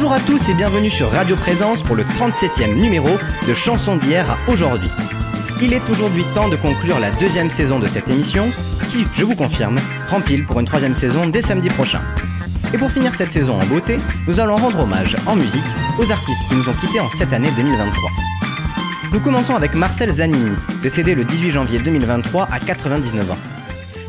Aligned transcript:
Bonjour 0.00 0.12
à 0.12 0.20
tous 0.20 0.48
et 0.48 0.54
bienvenue 0.54 0.90
sur 0.90 1.10
Radio 1.10 1.34
Présence 1.34 1.82
pour 1.82 1.96
le 1.96 2.04
37e 2.04 2.72
numéro 2.72 3.08
de 3.48 3.52
Chansons 3.52 3.96
d'hier 3.96 4.30
à 4.30 4.36
aujourd'hui. 4.48 4.88
Il 5.60 5.72
est 5.72 5.90
aujourd'hui 5.90 6.22
temps 6.36 6.48
de 6.48 6.54
conclure 6.54 7.00
la 7.00 7.10
deuxième 7.10 7.50
saison 7.50 7.80
de 7.80 7.86
cette 7.86 8.08
émission 8.08 8.44
qui, 8.92 9.06
je 9.16 9.24
vous 9.24 9.34
confirme, 9.34 9.80
rempile 10.08 10.46
pour 10.46 10.60
une 10.60 10.66
troisième 10.66 10.94
saison 10.94 11.26
dès 11.26 11.40
samedi 11.40 11.68
prochain. 11.68 12.00
Et 12.72 12.78
pour 12.78 12.92
finir 12.92 13.12
cette 13.12 13.32
saison 13.32 13.58
en 13.60 13.66
beauté, 13.66 13.96
nous 14.28 14.38
allons 14.38 14.54
rendre 14.54 14.78
hommage 14.78 15.16
en 15.26 15.34
musique 15.34 15.64
aux 15.98 16.12
artistes 16.12 16.48
qui 16.48 16.54
nous 16.54 16.68
ont 16.68 16.74
quittés 16.74 17.00
en 17.00 17.10
cette 17.10 17.32
année 17.32 17.50
2023. 17.56 18.10
Nous 19.12 19.18
commençons 19.18 19.56
avec 19.56 19.74
Marcel 19.74 20.12
Zanini, 20.12 20.54
décédé 20.80 21.16
le 21.16 21.24
18 21.24 21.50
janvier 21.50 21.80
2023 21.80 22.46
à 22.52 22.60
99 22.60 23.32
ans. 23.32 23.38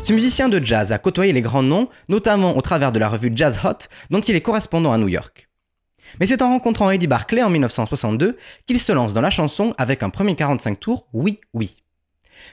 Ce 0.04 0.12
musicien 0.12 0.48
de 0.48 0.64
jazz 0.64 0.92
a 0.92 0.98
côtoyé 0.98 1.32
les 1.32 1.42
grands 1.42 1.64
noms, 1.64 1.88
notamment 2.08 2.56
au 2.56 2.60
travers 2.60 2.92
de 2.92 3.00
la 3.00 3.08
revue 3.08 3.32
Jazz 3.34 3.58
Hot, 3.64 3.88
dont 4.10 4.20
il 4.20 4.36
est 4.36 4.40
correspondant 4.40 4.92
à 4.92 4.98
New 4.98 5.08
York. 5.08 5.49
Mais 6.18 6.26
c'est 6.26 6.42
en 6.42 6.48
rencontrant 6.48 6.90
Eddie 6.90 7.06
Barclay 7.06 7.42
en 7.42 7.50
1962 7.50 8.36
qu'il 8.66 8.78
se 8.78 8.92
lance 8.92 9.12
dans 9.12 9.20
la 9.20 9.30
chanson 9.30 9.74
avec 9.78 10.02
un 10.02 10.10
premier 10.10 10.34
45 10.36 10.80
tours 10.80 11.06
Oui 11.12 11.40
Oui. 11.54 11.76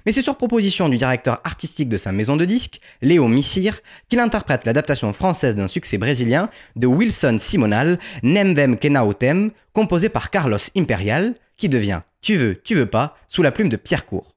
Mais 0.06 0.12
c'est 0.12 0.22
sur 0.22 0.36
proposition 0.36 0.90
du 0.90 0.98
directeur 0.98 1.40
artistique 1.44 1.90
de 1.90 1.98
sa 1.98 2.12
maison 2.12 2.36
de 2.36 2.46
disques, 2.46 2.82
Léo 3.02 3.28
Missir, 3.28 3.80
qu'il 4.10 4.20
interprète 4.20 4.66
l'adaptation 4.66 5.14
française 5.14 5.56
d'un 5.56 5.68
succès 5.68 5.98
brésilien 5.98 6.50
de 6.76 6.88
Wilson 6.88 7.38
Simonal, 7.40 8.00
Nemvem 8.24 8.78
Kenaotem, 8.78 9.52
composé 9.74 10.10
par 10.10 10.30
Carlos 10.30 10.58
Imperial, 10.76 11.36
qui 11.56 11.70
devient 11.70 12.02
Tu 12.22 12.36
veux, 12.36 12.62
tu 12.64 12.76
veux 12.76 12.86
pas, 12.86 13.16
sous 13.28 13.44
la 13.44 13.52
plume 13.52 13.70
de 13.70 13.78
Pierre 13.78 14.06
Court. 14.06 14.34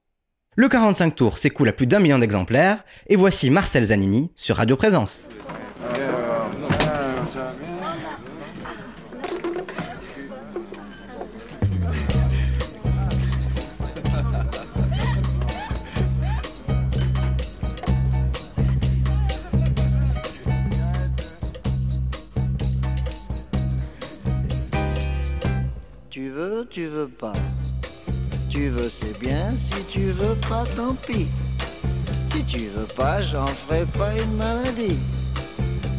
Le 0.56 0.69
45 0.69 1.14
tours 1.14 1.39
s'écoule 1.39 1.69
à 1.69 1.72
plus 1.72 1.87
d'un 1.87 2.00
million 2.00 2.19
d'exemplaires, 2.19 2.84
et 3.09 3.16
voici 3.16 3.50
Marcel 3.50 3.84
Zanini 3.84 4.31
sur 4.34 4.56
Radio 4.56 4.77
Présence. 4.77 5.28
Tu 5.94 6.30
tu 26.70 26.86
veux 26.86 27.08
pas. 27.08 27.32
Tu 28.48 28.68
veux, 28.68 28.88
c'est 28.88 29.18
bien. 29.18 29.50
Si 29.56 29.82
tu 29.90 30.12
veux 30.12 30.36
pas, 30.48 30.64
tant 30.76 30.94
pis. 30.94 31.26
Si 32.32 32.44
tu 32.44 32.68
veux 32.68 32.86
pas, 32.96 33.20
j'en 33.22 33.46
ferai 33.46 33.84
pas 33.98 34.12
une 34.16 34.36
maladie. 34.36 34.98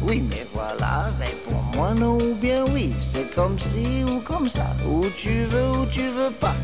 Oui, 0.02 0.24
mais 0.30 0.46
voilà, 0.54 1.10
réponds-moi 1.20 1.94
non 1.94 2.16
ou 2.16 2.34
bien 2.36 2.64
oui. 2.72 2.92
C'est 3.00 3.34
comme 3.34 3.58
si 3.58 4.02
ou 4.04 4.20
comme 4.20 4.48
ça. 4.48 4.74
Ou 4.88 5.04
tu 5.16 5.44
veux 5.44 5.70
ou 5.72 5.86
tu 5.86 6.08
veux 6.08 6.32
pas. 6.40 6.54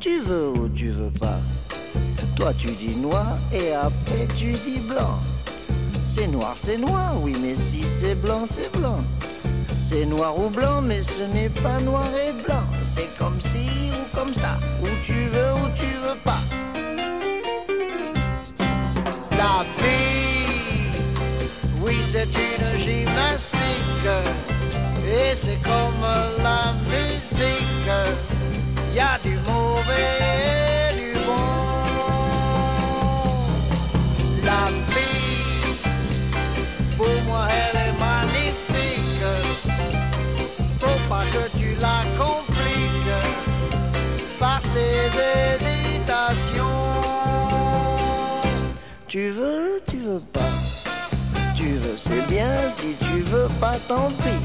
Tu 0.00 0.20
veux 0.20 0.48
ou 0.48 0.68
tu 0.70 0.88
veux 0.90 1.12
pas. 1.20 1.38
Toi, 2.36 2.54
tu 2.54 2.68
dis 2.68 2.96
noir 2.96 3.36
et 3.52 3.72
après 3.72 4.26
tu 4.38 4.52
dis 4.52 4.78
blanc. 4.78 5.18
C'est 6.06 6.28
noir, 6.28 6.54
c'est 6.56 6.78
noir, 6.78 7.12
oui, 7.20 7.36
mais 7.42 7.54
si 7.54 7.82
c'est 7.82 8.14
blanc, 8.14 8.44
c'est 8.46 8.72
blanc. 8.78 8.98
C'est 9.80 10.06
noir 10.06 10.38
ou 10.38 10.48
blanc, 10.48 10.80
mais 10.80 11.02
ce 11.02 11.22
n'est 11.34 11.50
pas 11.50 11.78
noir 11.80 12.08
et 12.16 12.32
blanc. 12.42 12.64
Comme 13.18 13.40
ci 13.40 13.90
ou 13.92 14.16
comme 14.16 14.32
ça, 14.34 14.58
où 14.82 14.86
tu 15.04 15.26
veux 15.32 15.52
ou 15.54 15.68
tu 15.78 15.86
veux 16.04 16.18
pas. 16.24 16.40
La 19.38 19.64
vie, 19.78 20.90
oui, 21.82 21.96
c'est 22.10 22.28
une 22.48 22.78
gymnastique. 22.78 24.10
Et 25.06 25.34
c'est 25.34 25.60
comme 25.62 26.04
la 26.42 26.72
musique. 26.88 27.90
Y 28.94 29.00
a 29.00 29.18
du 29.22 29.36
mauvais 29.46 30.90
et 30.90 30.94
du 30.94 31.12
bon. 31.26 31.69
Tes 44.74 45.10
hésitations. 45.66 46.64
Tu 49.08 49.30
veux, 49.30 49.82
tu 49.88 49.98
veux 49.98 50.20
pas. 50.32 50.52
Tu 51.56 51.68
veux, 51.74 51.96
c'est 51.96 52.26
bien. 52.28 52.68
Si 52.68 52.94
tu 52.98 53.20
veux 53.30 53.48
pas, 53.60 53.74
tant 53.88 54.08
pis. 54.22 54.40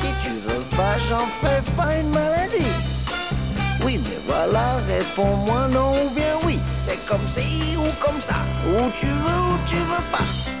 Si 0.00 0.08
tu 0.24 0.30
veux 0.46 0.64
pas, 0.76 0.96
j'en 1.08 1.26
ferai 1.40 1.62
pas 1.76 1.96
une 1.96 2.10
maladie. 2.10 2.74
Oui, 3.84 4.00
mais 4.02 4.18
voilà, 4.26 4.76
réponds-moi 4.86 5.68
non 5.68 5.92
ou 6.04 6.10
bien 6.10 6.34
oui. 6.44 6.58
C'est 6.72 7.04
comme 7.06 7.26
ci 7.26 7.76
ou 7.76 8.04
comme 8.04 8.20
ça. 8.20 8.36
Ou 8.68 8.90
tu 8.98 9.06
veux 9.06 9.40
ou 9.50 9.58
tu 9.66 9.76
veux 9.76 10.06
pas. 10.12 10.59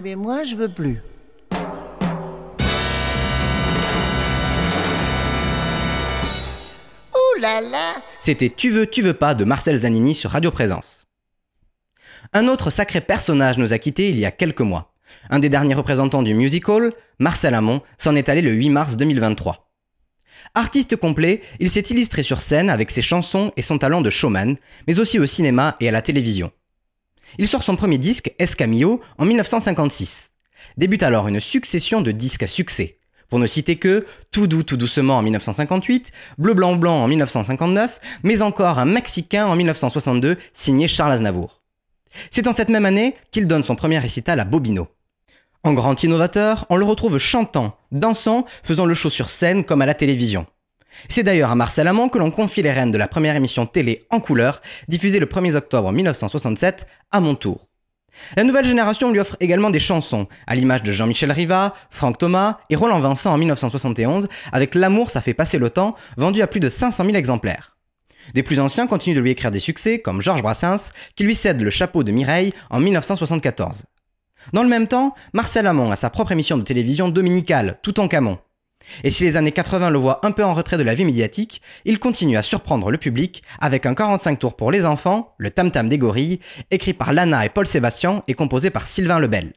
Eh 0.00 0.02
bien, 0.02 0.16
moi, 0.16 0.44
je 0.44 0.54
veux 0.54 0.70
plus. 0.70 1.02
Ouh 7.12 7.38
là 7.38 7.60
là 7.60 7.96
C'était 8.18 8.48
Tu 8.48 8.70
veux, 8.70 8.86
tu 8.86 9.02
veux 9.02 9.12
pas 9.12 9.34
de 9.34 9.44
Marcel 9.44 9.76
Zanini 9.76 10.14
sur 10.14 10.30
Radio 10.30 10.50
Présence. 10.50 11.06
Un 12.32 12.48
autre 12.48 12.70
sacré 12.70 13.02
personnage 13.02 13.58
nous 13.58 13.74
a 13.74 13.78
quittés 13.78 14.08
il 14.08 14.18
y 14.18 14.24
a 14.24 14.30
quelques 14.30 14.62
mois. 14.62 14.94
Un 15.28 15.38
des 15.38 15.50
derniers 15.50 15.74
représentants 15.74 16.22
du 16.22 16.32
musical, 16.32 16.94
Marcel 17.18 17.52
Amont, 17.52 17.82
s'en 17.98 18.16
est 18.16 18.30
allé 18.30 18.40
le 18.40 18.52
8 18.52 18.70
mars 18.70 18.96
2023. 18.96 19.70
Artiste 20.54 20.96
complet, 20.96 21.42
il 21.58 21.68
s'est 21.68 21.80
illustré 21.80 22.22
sur 22.22 22.40
scène 22.40 22.70
avec 22.70 22.90
ses 22.90 23.02
chansons 23.02 23.52
et 23.58 23.62
son 23.62 23.76
talent 23.76 24.00
de 24.00 24.08
showman, 24.08 24.56
mais 24.86 24.98
aussi 24.98 25.18
au 25.18 25.26
cinéma 25.26 25.76
et 25.78 25.90
à 25.90 25.92
la 25.92 26.00
télévision. 26.00 26.52
Il 27.38 27.48
sort 27.48 27.62
son 27.62 27.76
premier 27.76 27.98
disque, 27.98 28.32
Escamillo, 28.38 29.00
en 29.18 29.24
1956. 29.24 30.30
Débute 30.76 31.02
alors 31.02 31.28
une 31.28 31.40
succession 31.40 32.00
de 32.00 32.12
disques 32.12 32.42
à 32.42 32.46
succès. 32.46 32.98
Pour 33.28 33.38
ne 33.38 33.46
citer 33.46 33.76
que 33.76 34.06
Tout 34.32 34.46
doux 34.46 34.62
tout 34.62 34.76
doucement 34.76 35.18
en 35.18 35.22
1958, 35.22 36.10
Bleu 36.38 36.54
blanc 36.54 36.76
blanc 36.76 37.04
en 37.04 37.08
1959, 37.08 38.00
mais 38.24 38.42
encore 38.42 38.78
un 38.78 38.84
Mexicain 38.84 39.46
en 39.46 39.56
1962 39.56 40.36
signé 40.52 40.88
Charles 40.88 41.12
Aznavour. 41.12 41.62
C'est 42.30 42.48
en 42.48 42.52
cette 42.52 42.68
même 42.68 42.86
année 42.86 43.14
qu'il 43.30 43.46
donne 43.46 43.64
son 43.64 43.76
premier 43.76 43.98
récital 43.98 44.40
à 44.40 44.44
Bobino. 44.44 44.88
En 45.62 45.74
grand 45.74 46.02
innovateur, 46.02 46.66
on 46.70 46.76
le 46.76 46.84
retrouve 46.84 47.18
chantant, 47.18 47.78
dansant, 47.92 48.46
faisant 48.62 48.86
le 48.86 48.94
show 48.94 49.10
sur 49.10 49.30
scène 49.30 49.64
comme 49.64 49.82
à 49.82 49.86
la 49.86 49.94
télévision. 49.94 50.46
C'est 51.08 51.22
d'ailleurs 51.22 51.50
à 51.50 51.54
Marcel 51.54 51.88
Amont 51.88 52.08
que 52.08 52.18
l'on 52.18 52.30
confie 52.30 52.62
les 52.62 52.72
rênes 52.72 52.90
de 52.90 52.98
la 52.98 53.08
première 53.08 53.36
émission 53.36 53.66
télé 53.66 54.06
en 54.10 54.20
couleur, 54.20 54.60
diffusée 54.88 55.18
le 55.18 55.26
1er 55.26 55.56
octobre 55.56 55.90
1967, 55.92 56.86
à 57.10 57.20
mon 57.20 57.34
tour. 57.34 57.66
La 58.36 58.44
nouvelle 58.44 58.64
génération 58.64 59.10
lui 59.10 59.20
offre 59.20 59.36
également 59.40 59.70
des 59.70 59.78
chansons, 59.78 60.26
à 60.46 60.54
l'image 60.54 60.82
de 60.82 60.92
Jean-Michel 60.92 61.32
Riva, 61.32 61.74
Franck 61.90 62.18
Thomas 62.18 62.58
et 62.68 62.76
Roland 62.76 63.00
Vincent 63.00 63.32
en 63.32 63.38
1971, 63.38 64.28
avec 64.52 64.74
L'amour 64.74 65.10
ça 65.10 65.20
fait 65.20 65.34
passer 65.34 65.58
le 65.58 65.70
temps, 65.70 65.94
vendu 66.16 66.42
à 66.42 66.46
plus 66.46 66.60
de 66.60 66.68
500 66.68 67.04
000 67.04 67.16
exemplaires. 67.16 67.76
Des 68.34 68.42
plus 68.42 68.60
anciens 68.60 68.86
continuent 68.86 69.16
de 69.16 69.20
lui 69.20 69.30
écrire 69.30 69.50
des 69.50 69.60
succès, 69.60 70.00
comme 70.00 70.22
Georges 70.22 70.42
Brassens, 70.42 70.90
qui 71.16 71.24
lui 71.24 71.34
cède 71.34 71.60
le 71.60 71.70
chapeau 71.70 72.04
de 72.04 72.12
Mireille 72.12 72.52
en 72.68 72.78
1974. 72.80 73.84
Dans 74.52 74.62
le 74.62 74.68
même 74.68 74.86
temps, 74.86 75.14
Marcel 75.32 75.66
Amont 75.66 75.90
a 75.90 75.96
sa 75.96 76.10
propre 76.10 76.32
émission 76.32 76.56
de 76.56 76.62
télévision 76.62 77.08
dominicale, 77.08 77.78
Tout 77.82 78.00
en 78.00 78.08
Camon. 78.08 78.38
Et 79.04 79.10
si 79.10 79.24
les 79.24 79.36
années 79.36 79.52
80 79.52 79.90
le 79.90 79.98
voient 79.98 80.24
un 80.24 80.32
peu 80.32 80.44
en 80.44 80.54
retrait 80.54 80.76
de 80.76 80.82
la 80.82 80.94
vie 80.94 81.04
médiatique, 81.04 81.62
il 81.84 81.98
continue 81.98 82.36
à 82.36 82.42
surprendre 82.42 82.90
le 82.90 82.98
public 82.98 83.42
avec 83.60 83.86
un 83.86 83.94
45 83.94 84.38
tours 84.38 84.56
pour 84.56 84.70
les 84.70 84.86
enfants, 84.86 85.34
le 85.38 85.50
Tam 85.50 85.70
Tam 85.70 85.88
des 85.88 85.98
gorilles, 85.98 86.40
écrit 86.70 86.92
par 86.92 87.12
Lana 87.12 87.44
et 87.44 87.48
Paul 87.48 87.66
Sébastien 87.66 88.22
et 88.28 88.34
composé 88.34 88.70
par 88.70 88.86
Sylvain 88.86 89.18
Lebel. 89.18 89.52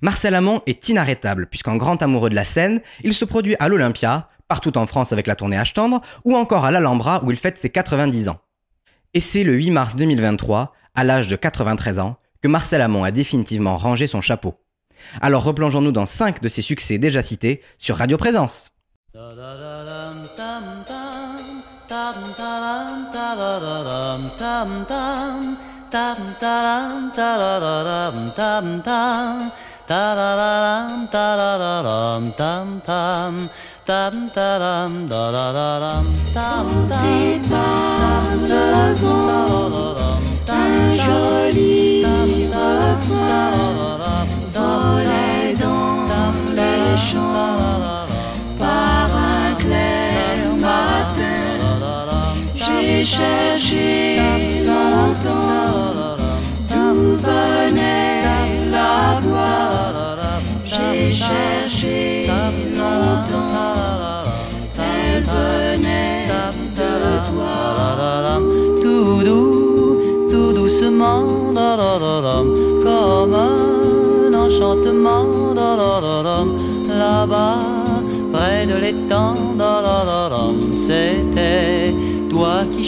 Marcel 0.00 0.34
Amont 0.34 0.62
est 0.66 0.88
inarrêtable, 0.88 1.46
puisqu'en 1.46 1.76
grand 1.76 2.02
amoureux 2.02 2.30
de 2.30 2.34
la 2.34 2.44
scène, 2.44 2.80
il 3.02 3.14
se 3.14 3.24
produit 3.24 3.56
à 3.58 3.68
l'Olympia, 3.68 4.28
partout 4.48 4.76
en 4.78 4.86
France 4.86 5.12
avec 5.12 5.26
la 5.26 5.34
tournée 5.34 5.56
H 5.56 5.72
tendre, 5.72 6.02
ou 6.24 6.36
encore 6.36 6.64
à 6.64 6.70
l'Alhambra 6.70 7.22
où 7.24 7.30
il 7.30 7.36
fête 7.36 7.58
ses 7.58 7.70
90 7.70 8.28
ans. 8.28 8.38
Et 9.14 9.20
c'est 9.20 9.44
le 9.44 9.54
8 9.54 9.70
mars 9.70 9.96
2023, 9.96 10.72
à 10.94 11.04
l'âge 11.04 11.28
de 11.28 11.36
93 11.36 11.98
ans, 11.98 12.16
que 12.40 12.48
Marcel 12.48 12.80
Amont 12.80 13.04
a 13.04 13.10
définitivement 13.10 13.76
rangé 13.76 14.06
son 14.06 14.20
chapeau. 14.20 14.54
Alors 15.20 15.44
replongeons-nous 15.44 15.92
dans 15.92 16.06
5 16.06 16.40
de 16.40 16.48
ses 16.48 16.62
succès 16.62 16.98
déjà 16.98 17.22
cités 17.22 17.62
sur 17.78 17.96
Radio 17.96 18.16
Présence. 18.16 18.70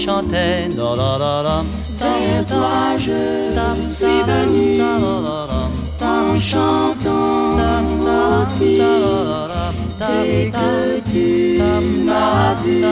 chantait 0.05 0.69
da 0.77 0.95
la 1.01 1.13
la 1.19 1.65
je 2.99 3.21
suis 3.97 4.21
venu 4.29 4.77
da, 4.77 4.99
la, 5.05 5.47
la, 5.51 5.63
en 6.11 6.37
chantant 6.37 7.49
aussi 8.43 8.75
dès 10.01 10.51
que 10.57 11.01
tu 11.11 11.27
m'as 12.07 12.55
vu 12.63 12.83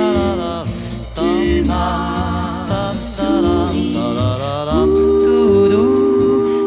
tout 5.25 5.69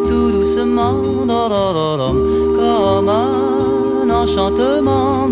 tout 0.07 0.31
doucement 0.31 1.01
comme 2.59 3.09
un 3.09 4.09
enchantement 4.21 5.27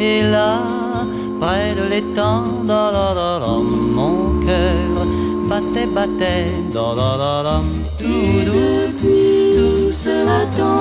et 0.00 0.22
là 0.22 0.62
près 1.40 1.74
de 1.74 1.84
l'étang, 1.88 2.42
da 2.64 2.90
la 2.92 3.38
battait. 5.94 6.46
Da, 6.72 7.60
tout 7.98 8.44
depuis, 8.44 9.50
tout 9.56 9.90
ce 9.92 10.24
matin, 10.24 10.76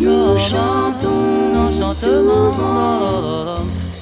nous 0.00 0.38
chantons 0.38 1.50
dans. 1.78 1.94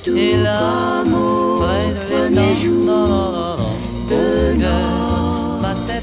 Tout 0.03 0.17
et 0.17 0.37
l'amour 0.37 1.65
de 2.09 2.29
battait, 5.61 6.03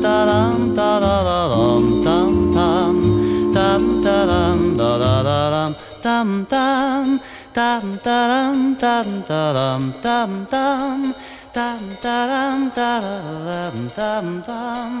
tam 0.00 0.65
dam, 6.16 6.46
tam, 6.48 7.20
tam, 7.52 7.82
tam, 7.98 8.00
taram, 8.00 8.72
tam, 8.80 9.08
taram, 9.28 9.82
tam, 10.02 10.46
tam, 10.50 11.12
tam, 11.52 11.80
taram, 12.02 12.70
ta, 12.74 13.00
da, 13.00 13.20
da, 13.20 13.52
dam, 13.52 13.76
tam, 13.96 14.26
tam, 14.48 14.92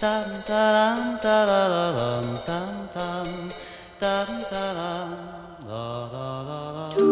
tam, 0.00 0.28
taram, 0.48 1.00
ta, 1.20 1.36
da, 1.44 1.60
da, 1.68 1.92
dam, 1.98 2.26
tam, 2.46 2.74
tam, 2.94 3.28
tam, 4.00 4.28
taram, 4.50 5.10
da, 5.68 5.84
da, 6.12 6.26
da, 6.48 6.60
da. 6.76 7.04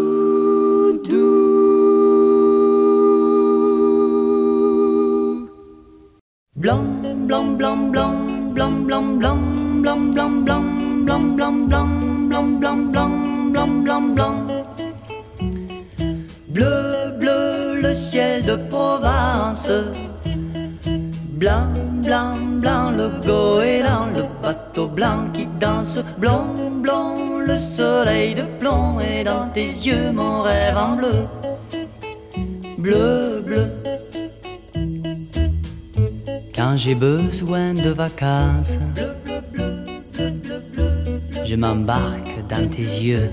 Blanc, 6.57 7.05
blanc, 7.29 7.59
blanc, 7.59 7.93
blanc, 7.93 8.55
blanc, 8.55 8.87
blanc, 8.89 9.21
blanc, 9.21 9.45
blanc, 9.83 10.15
blanc, 10.15 10.47
blanc, 10.47 10.87
blanc, 11.05 11.69
blanc, 11.69 11.93
blanc, 12.31 12.61
blanc, 12.61 12.93
blanc, 12.93 13.22
blanc, 13.67 13.83
blanc, 13.83 14.15
blanc. 14.15 14.47
Bleu, 16.49 17.13
bleu, 17.19 17.81
le 17.81 17.95
ciel 17.95 18.45
de 18.45 18.57
Provence. 18.57 19.71
Blanc, 21.31 21.73
blanc, 22.05 22.35
blanc, 22.61 22.91
le 22.91 23.09
goéland, 23.25 24.07
le 24.15 24.25
bateau 24.43 24.87
blanc 24.87 25.29
qui 25.33 25.47
danse. 25.61 25.99
Blanc, 26.19 26.55
blanc, 26.83 27.15
le 27.47 27.59
soleil 27.59 28.35
de 28.35 28.43
plomb 28.61 28.99
et 29.01 29.25
dans 29.25 29.49
tes 29.55 29.67
yeux 29.67 30.13
mon 30.13 30.43
rêve 30.43 30.77
en 30.77 30.97
bleu. 30.97 31.27
Bleu, 32.79 33.43
bleu. 33.45 33.67
Quand 36.55 36.77
j'ai 36.77 36.95
besoin 36.95 37.75
de 37.75 37.91
vacances, 37.91 38.77
je 41.45 41.55
m'embarque 41.57 42.33
dans 42.49 42.69
tes 42.69 42.83
yeux. 42.83 43.31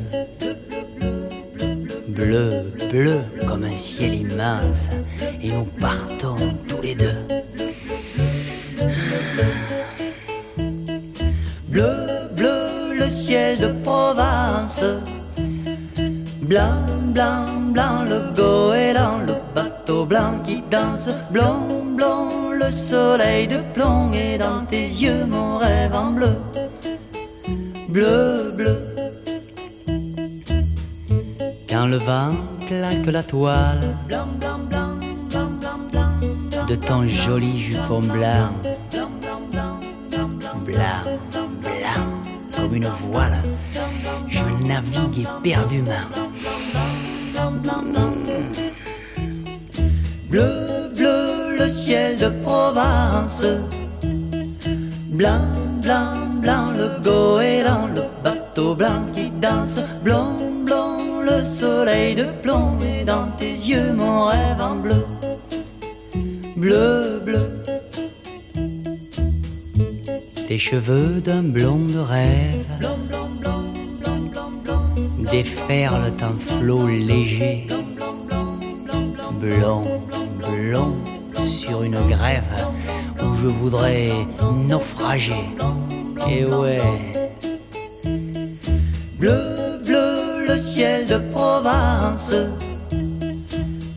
Bleu, 2.19 2.49
bleu 2.91 3.21
comme 3.47 3.63
un 3.63 3.71
ciel 3.71 4.13
immense, 4.13 4.89
et 5.41 5.47
nous 5.47 5.63
partons 5.79 6.35
tous 6.67 6.81
les 6.81 6.93
deux. 6.93 7.25
Bleu, 11.69 11.95
bleu, 12.35 12.97
le 12.97 13.09
ciel 13.09 13.57
de 13.57 13.67
Provence. 13.85 14.83
Blanc, 16.41 16.85
blanc, 17.13 17.45
blanc, 17.71 18.03
le 18.03 18.35
goéland, 18.35 19.19
le 19.25 19.35
bateau 19.55 20.03
blanc 20.03 20.33
qui 20.45 20.61
danse. 20.69 21.09
Blanc, 21.31 21.67
blanc, 21.95 22.27
le 22.51 22.69
soleil 22.69 23.47
de 23.47 23.59
plomb 23.73 24.11
et 24.11 24.37
dans 24.37 24.65
tes 24.69 24.87
yeux 24.87 25.25
mon 25.25 25.57
rêve 25.57 25.95
en 25.95 26.11
bleu. 26.11 26.35
Bleu, 27.87 28.51
bleu 28.57 28.88
le 31.89 31.97
vent 31.97 32.29
claque 32.67 33.05
la 33.07 33.23
toile 33.23 33.79
de 36.67 36.75
ton 36.75 37.07
joli 37.07 37.61
jupon 37.61 38.01
blanc. 38.01 38.51
Blanc, 40.65 41.01
blanc, 41.63 42.05
comme 42.55 42.75
une 42.75 42.87
voile, 43.11 43.41
je 44.27 44.67
navigue 44.67 45.25
éperdument. 45.43 46.07
Bleu, 50.29 50.91
bleu, 50.95 51.55
le 51.57 51.69
ciel 51.69 52.17
de 52.17 52.29
Provence. 52.43 53.41
Blanc, 55.07 55.41
blanc, 55.81 56.13
blanc, 56.41 56.71
le 56.71 57.01
goéland, 57.03 57.87
le 57.95 58.03
bateau 58.23 58.75
blanc 58.75 59.05
qui 59.15 59.31
danse. 59.41 59.79
Blanc, 60.03 60.35
de 62.19 62.25
plomb 62.43 62.77
et 62.81 63.05
dans 63.05 63.27
tes 63.39 63.53
yeux 63.71 63.93
mon 63.93 64.25
rêve 64.25 64.61
en 64.61 64.75
bleu. 64.75 65.05
Bleu, 66.57 67.21
bleu. 67.23 67.47
Tes 70.47 70.57
cheveux 70.57 71.21
d'un 71.27 71.43
blond 71.43 71.85
de 71.95 71.99
rêve 71.99 72.65
blanc, 72.79 72.99
déferlent 75.31 76.13
en 76.29 76.35
flot 76.47 76.87
léger, 76.87 77.67
blond, 79.39 79.83
blond, 80.43 80.95
sur 81.45 81.83
une 81.83 82.01
grève 82.13 82.53
où 83.23 83.33
je 83.41 83.47
voudrais 83.47 84.11
naufrager. 84.67 85.45
Et 86.27 86.43
ouais. 86.43 86.81
Bleu, 89.17 89.58
de 91.09 91.17
Provence. 91.33 92.31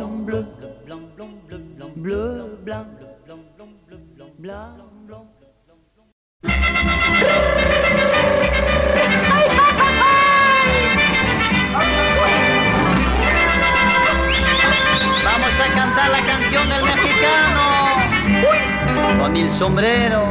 sombrero, 19.62 20.26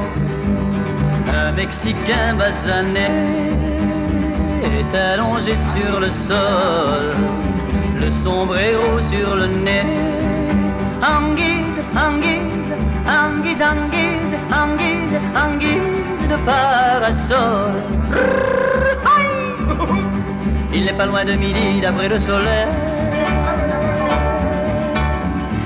un 1.33 1.53
Mexicain 1.53 2.35
basané 2.37 3.07
est 4.65 4.93
allongé 5.13 5.55
sur 5.55 6.01
le 6.01 6.11
sol, 6.11 7.15
le 8.01 8.11
sombrero 8.11 8.99
sur 8.99 9.37
le 9.37 9.47
nez. 9.47 9.87
Anguise, 11.17 11.81
anguise, 11.95 12.73
anguise, 13.07 13.63
anguise, 13.73 14.35
anguise, 14.63 15.17
anguise 15.47 16.27
de 16.29 16.37
parasol. 16.45 17.75
Il 20.75 20.87
n'est 20.87 20.99
pas 21.01 21.07
loin 21.07 21.25
de 21.25 21.35
midi 21.35 21.81
d'après 21.81 22.09
le 22.09 22.19
soleil. 22.19 22.67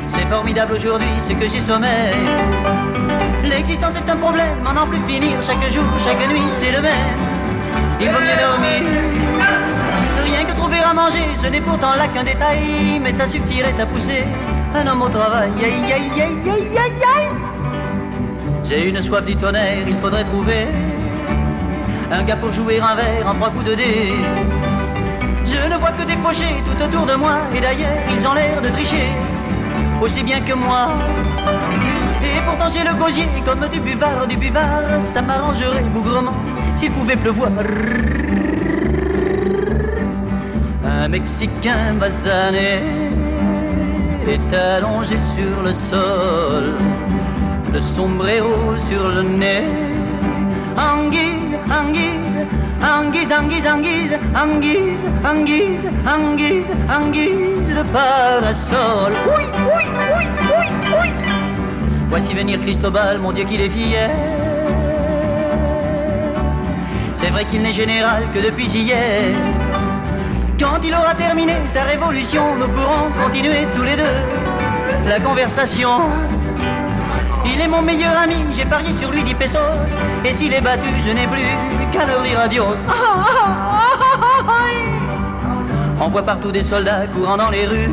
C'est 0.06 0.26
formidable 0.26 0.74
aujourd'hui 0.74 1.14
ce 1.18 1.32
que 1.32 1.48
j'ai 1.48 1.60
sommeil. 1.60 2.83
L'existence 3.48 3.96
est 3.96 4.10
un 4.10 4.16
problème, 4.16 4.66
à 4.66 4.72
n'en 4.72 4.86
plus 4.86 5.00
finir. 5.06 5.38
Chaque 5.46 5.70
jour, 5.70 5.84
chaque 5.98 6.28
nuit, 6.28 6.48
c'est 6.48 6.72
le 6.72 6.80
même. 6.80 7.14
Il 8.00 8.08
vaut 8.08 8.20
mieux 8.20 8.38
dormir. 8.40 8.82
Rien 10.24 10.44
que 10.44 10.52
trouver 10.52 10.78
à 10.78 10.94
manger, 10.94 11.26
ce 11.34 11.46
n'est 11.46 11.60
pourtant 11.60 11.94
là 11.96 12.08
qu'un 12.08 12.24
détail. 12.24 13.00
Mais 13.02 13.12
ça 13.12 13.26
suffirait 13.26 13.74
à 13.78 13.86
pousser 13.86 14.24
un 14.74 14.86
homme 14.86 15.02
au 15.02 15.08
travail. 15.08 15.50
Aïe, 15.62 15.92
aïe, 15.92 16.22
aïe, 16.22 16.50
aïe, 16.50 16.78
aïe, 16.78 17.02
aïe. 17.16 17.28
J'ai 18.64 18.88
une 18.88 19.00
soif 19.02 19.24
du 19.24 19.36
tonnerre, 19.36 19.86
il 19.86 19.96
faudrait 19.96 20.24
trouver 20.24 20.66
un 22.10 22.22
gars 22.22 22.36
pour 22.36 22.52
jouer 22.52 22.80
un 22.80 22.94
verre 22.94 23.26
en 23.28 23.34
trois 23.34 23.50
coups 23.50 23.64
de 23.70 23.74
dé. 23.74 24.14
Je 25.44 25.70
ne 25.70 25.76
vois 25.76 25.90
que 25.90 26.04
des 26.04 26.16
fauchés 26.16 26.62
tout 26.64 26.82
autour 26.82 27.06
de 27.06 27.14
moi. 27.14 27.36
Et 27.54 27.60
d'ailleurs, 27.60 27.98
ils 28.10 28.26
ont 28.26 28.32
l'air 28.32 28.60
de 28.62 28.68
tricher. 28.68 29.08
Aussi 30.00 30.22
bien 30.22 30.40
que 30.40 30.54
moi. 30.54 30.88
Pourtant 32.46 32.66
j'ai 32.72 32.84
le 32.84 32.94
gosier 32.94 33.28
comme 33.44 33.68
du 33.68 33.80
buvard, 33.80 34.26
du 34.26 34.36
buvard. 34.36 34.82
Ça 35.00 35.22
m'arrangerait 35.22 35.82
bougrement 35.94 36.34
s'il 36.74 36.92
pouvait 36.92 37.16
pleuvoir. 37.16 37.50
Un 40.84 41.08
Mexicain 41.08 41.94
basané 41.98 42.82
est 44.26 44.56
allongé 44.56 45.16
sur 45.18 45.62
le 45.62 45.72
sol, 45.72 46.64
le 47.72 47.80
sombrero 47.80 48.76
sur 48.78 49.08
le 49.08 49.22
nez. 49.22 49.64
Anguise, 50.76 51.58
anguise, 51.70 52.46
anguise, 52.82 53.32
anguise, 53.32 53.66
anguise, 53.66 54.18
anguise, 54.34 55.04
anguise, 55.24 55.86
anguise, 56.06 56.70
anguise 56.88 57.74
de 57.74 57.82
parasol. 57.92 59.12
Oui, 59.26 59.44
oui, 59.58 59.84
oui, 59.98 60.26
oui, 60.50 61.10
oui. 61.18 61.23
Voici 62.16 62.32
venir 62.32 62.60
Cristobal, 62.60 63.18
mon 63.18 63.32
Dieu 63.32 63.42
qu'il 63.42 63.60
est 63.60 63.68
fier. 63.68 64.08
C'est 67.12 67.30
vrai 67.30 67.44
qu'il 67.44 67.60
n'est 67.60 67.72
général 67.72 68.22
que 68.32 68.38
depuis 68.38 68.68
hier. 68.68 69.34
Quand 70.56 70.78
il 70.84 70.94
aura 70.94 71.12
terminé 71.16 71.54
sa 71.66 71.82
révolution, 71.82 72.54
nous 72.54 72.68
pourrons 72.68 73.10
continuer 73.20 73.66
tous 73.74 73.82
les 73.82 73.96
deux 73.96 75.08
la 75.08 75.18
conversation. 75.18 76.02
Il 77.52 77.60
est 77.60 77.66
mon 77.66 77.82
meilleur 77.82 78.16
ami, 78.16 78.36
j'ai 78.52 78.64
parié 78.64 78.92
sur 78.92 79.10
lui 79.10 79.24
10 79.24 79.34
pesos. 79.34 79.58
Et 80.24 80.30
s'il 80.30 80.52
est 80.54 80.60
battu, 80.60 80.86
je 81.04 81.10
n'ai 81.10 81.26
plus 81.26 81.42
qu'à 81.90 82.06
leur 82.06 82.22
dire 82.22 82.38
adios. 82.38 82.84
On 86.00 86.06
voit 86.06 86.22
partout 86.22 86.52
des 86.52 86.62
soldats 86.62 87.08
courant 87.08 87.36
dans 87.36 87.50
les 87.50 87.66
rues. 87.66 87.90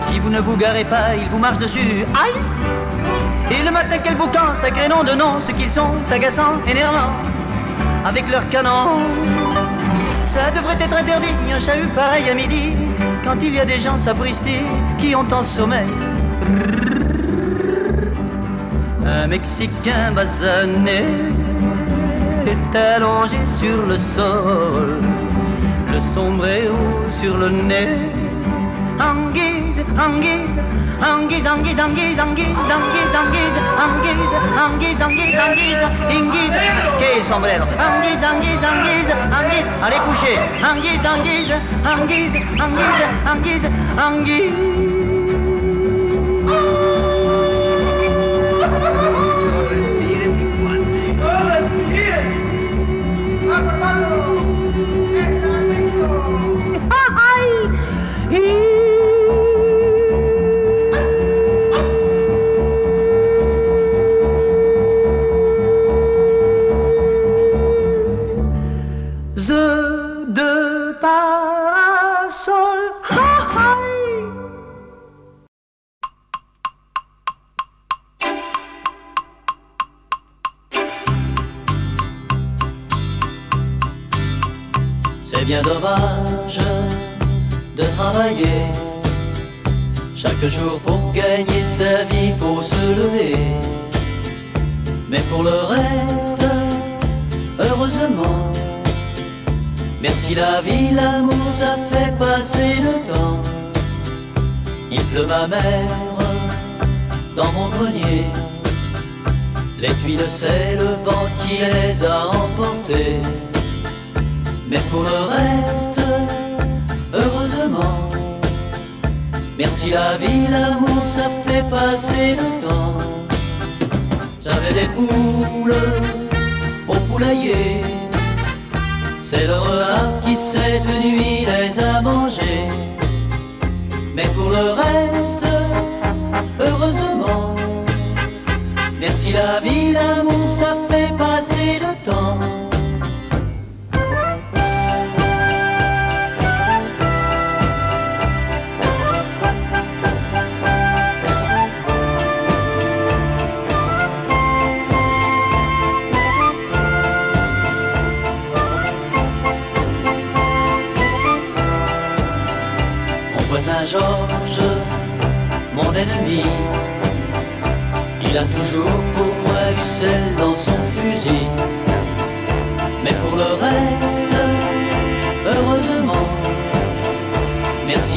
Si 0.00 0.18
vous 0.18 0.30
ne 0.30 0.40
vous 0.40 0.56
garez 0.56 0.84
pas, 0.84 1.14
ils 1.14 1.28
vous 1.28 1.38
marchent 1.38 1.58
dessus. 1.58 2.04
Aïe 2.12 2.42
Et 3.52 3.62
le 3.62 3.70
matin 3.70 3.98
qu'elles 3.98 4.16
vous 4.16 4.28
cansent, 4.28 4.60
sacré 4.60 4.88
nom 4.88 5.02
de 5.04 5.12
nom, 5.12 5.38
ce 5.38 5.52
qu'ils 5.52 5.70
sont, 5.70 5.94
agaçants, 6.10 6.56
énervants, 6.66 7.12
avec 8.04 8.30
leurs 8.30 8.48
canons. 8.48 9.02
Ça 10.24 10.50
devrait 10.50 10.78
être 10.80 10.96
interdit, 10.96 11.34
un 11.54 11.58
chahut 11.58 11.88
pareil 11.94 12.30
à 12.30 12.34
midi, 12.34 12.72
quand 13.22 13.36
il 13.42 13.54
y 13.54 13.60
a 13.60 13.64
des 13.64 13.78
gens 13.78 13.98
sabristis 13.98 14.64
qui 14.98 15.14
ont 15.14 15.26
en 15.30 15.42
sommeil. 15.42 15.88
Un 19.04 19.26
Mexicain 19.26 20.12
basané 20.14 21.04
est 22.46 22.76
allongé 22.78 23.38
sur 23.46 23.86
le 23.86 23.98
sol, 23.98 24.98
le 25.92 26.00
sombrero 26.00 27.02
sur 27.10 27.36
le 27.36 27.50
nez. 27.50 28.10
Anguise, 28.98 29.84
anguise, 29.98 30.62
anguise, 31.02 31.46
anguise, 31.46 31.80
anguise, 31.80 32.20
anguise, 32.20 32.48
anguise, 32.48 33.16
anguise, 33.16 33.58
anguise, 33.78 34.36
anguise, 34.56 35.02
anguise, 35.02 35.42
anguise, 35.42 35.82
anguise, 36.10 36.58
Quel 36.98 37.24
sombrero 37.24 37.64
anguise, 37.78 38.24
anguise, 38.24 38.64
anguise, 38.64 39.12
anguise, 39.12 39.68
Allez 39.82 40.00
coucher 40.00 40.38
anguise, 40.62 41.06
anguise, 41.06 41.54
anguise, 41.84 42.38
anguise, 42.60 43.04
anguise, 43.26 43.70
anguise. 43.98 44.71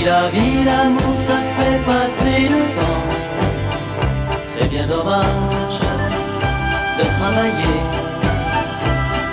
La 0.06 0.28
vie, 0.30 0.64
l'amour, 0.64 1.16
ça 1.18 1.38
fait 1.58 1.80
passer 1.86 2.50
le 2.50 2.62
temps. 2.78 3.06
C'est 4.54 4.70
bien 4.70 4.86
dommage 4.88 5.80
de 6.98 7.04
travailler 7.18 7.80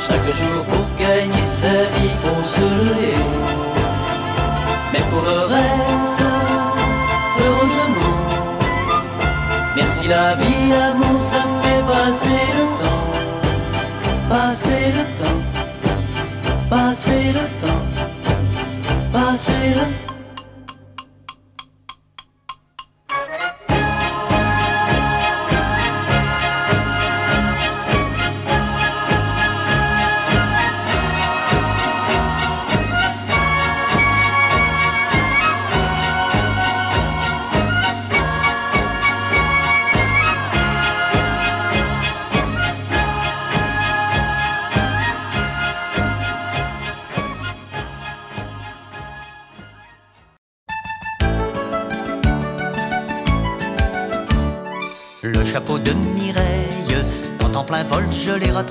chaque 0.07 0.29
jour 0.41 0.65
pour 0.65 0.87
gagner 0.99 1.47
sa 1.47 1.77
vie, 1.95 2.17
pour 2.25 2.45
se 2.45 2.63
lever. 2.63 3.17
Mais 4.93 5.05
pour 5.11 5.23
le 5.31 5.41
reste, 5.57 6.25
heureusement, 7.39 8.19
merci 9.77 10.09
la 10.09 10.35
vie, 10.37 10.71
l'amour, 10.71 11.21
ça 11.21 11.43
fait 11.63 11.83
passer 11.93 12.45
le 12.59 12.65
temps. 12.83 13.01
Passer 14.31 14.85
le 14.97 15.05
temps, 15.21 15.43
passer 16.71 17.25
le 17.35 17.45
temps, 17.61 17.85
passer 19.13 19.69
le 19.77 19.83
temps. 19.83 20.02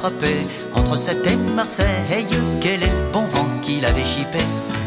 Entre 0.04 0.96
Sète 0.96 1.28
et 1.28 1.36
Marseille, 1.36 2.26
quel 2.60 2.82
est 2.82 2.88
le 2.88 3.12
bon 3.14 3.24
vent 3.26 3.46
qui 3.62 3.80
l'avait 3.82 4.04
chippé? 4.04 4.40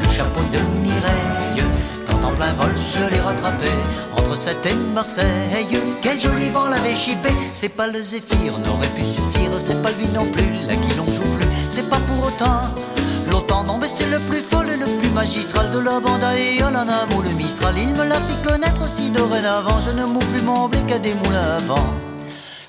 Le 0.03 0.09
chapeau 0.09 0.41
de 0.53 0.59
Mireille, 0.83 1.63
quand 2.05 2.27
en 2.27 2.33
plein 2.33 2.53
vol 2.55 2.73
je 2.93 3.05
l'ai 3.05 3.21
rattrapé. 3.21 3.71
Entre 4.17 4.37
Sète 4.37 4.67
et 4.67 4.75
Marseille, 4.93 5.79
quel 6.03 6.19
joli 6.19 6.49
vent 6.51 6.67
l'avait 6.67 6.97
chippé. 6.97 7.29
C'est 7.53 7.69
pas 7.69 7.87
le 7.87 8.03
zéphyr, 8.03 8.59
n'aurait 8.67 8.89
pu 8.89 9.03
suffire. 9.03 9.53
C'est 9.57 9.81
pas 9.81 9.93
lui 9.93 10.09
non 10.13 10.27
plus, 10.33 10.67
là 10.67 10.75
qui 10.75 10.97
l'on 10.97 11.07
jouffle 11.07 11.47
C'est 11.71 11.89
pas 11.89 12.01
pour 12.09 12.27
autant. 12.27 12.63
L'autant 13.31 13.63
non 13.63 13.79
mais 13.79 13.89
c'est 13.89 14.11
le 14.11 14.19
plus 14.19 14.41
fol 14.41 14.69
et 14.69 14.77
le 14.77 14.87
plus 14.99 15.11
magistral 15.11 15.71
de 15.71 15.79
la 15.79 16.01
bande 16.01 16.25
à 16.25 16.37
Yolana 16.37 17.07
le 17.11 17.31
Mistral 17.37 17.75
Il 17.79 17.95
me 17.95 18.05
l'a 18.05 18.17
fait 18.17 18.49
connaître 18.49 18.83
aussi 18.83 19.11
dorénavant. 19.11 19.79
Je 19.79 19.91
ne 19.91 20.07
moue 20.07 20.19
plus 20.19 20.43
mon 20.43 20.69
blé 20.69 20.81
qu'à 20.89 20.99
des 20.99 21.15
moulins 21.15 21.57
à 21.57 21.59
vent 21.61 21.87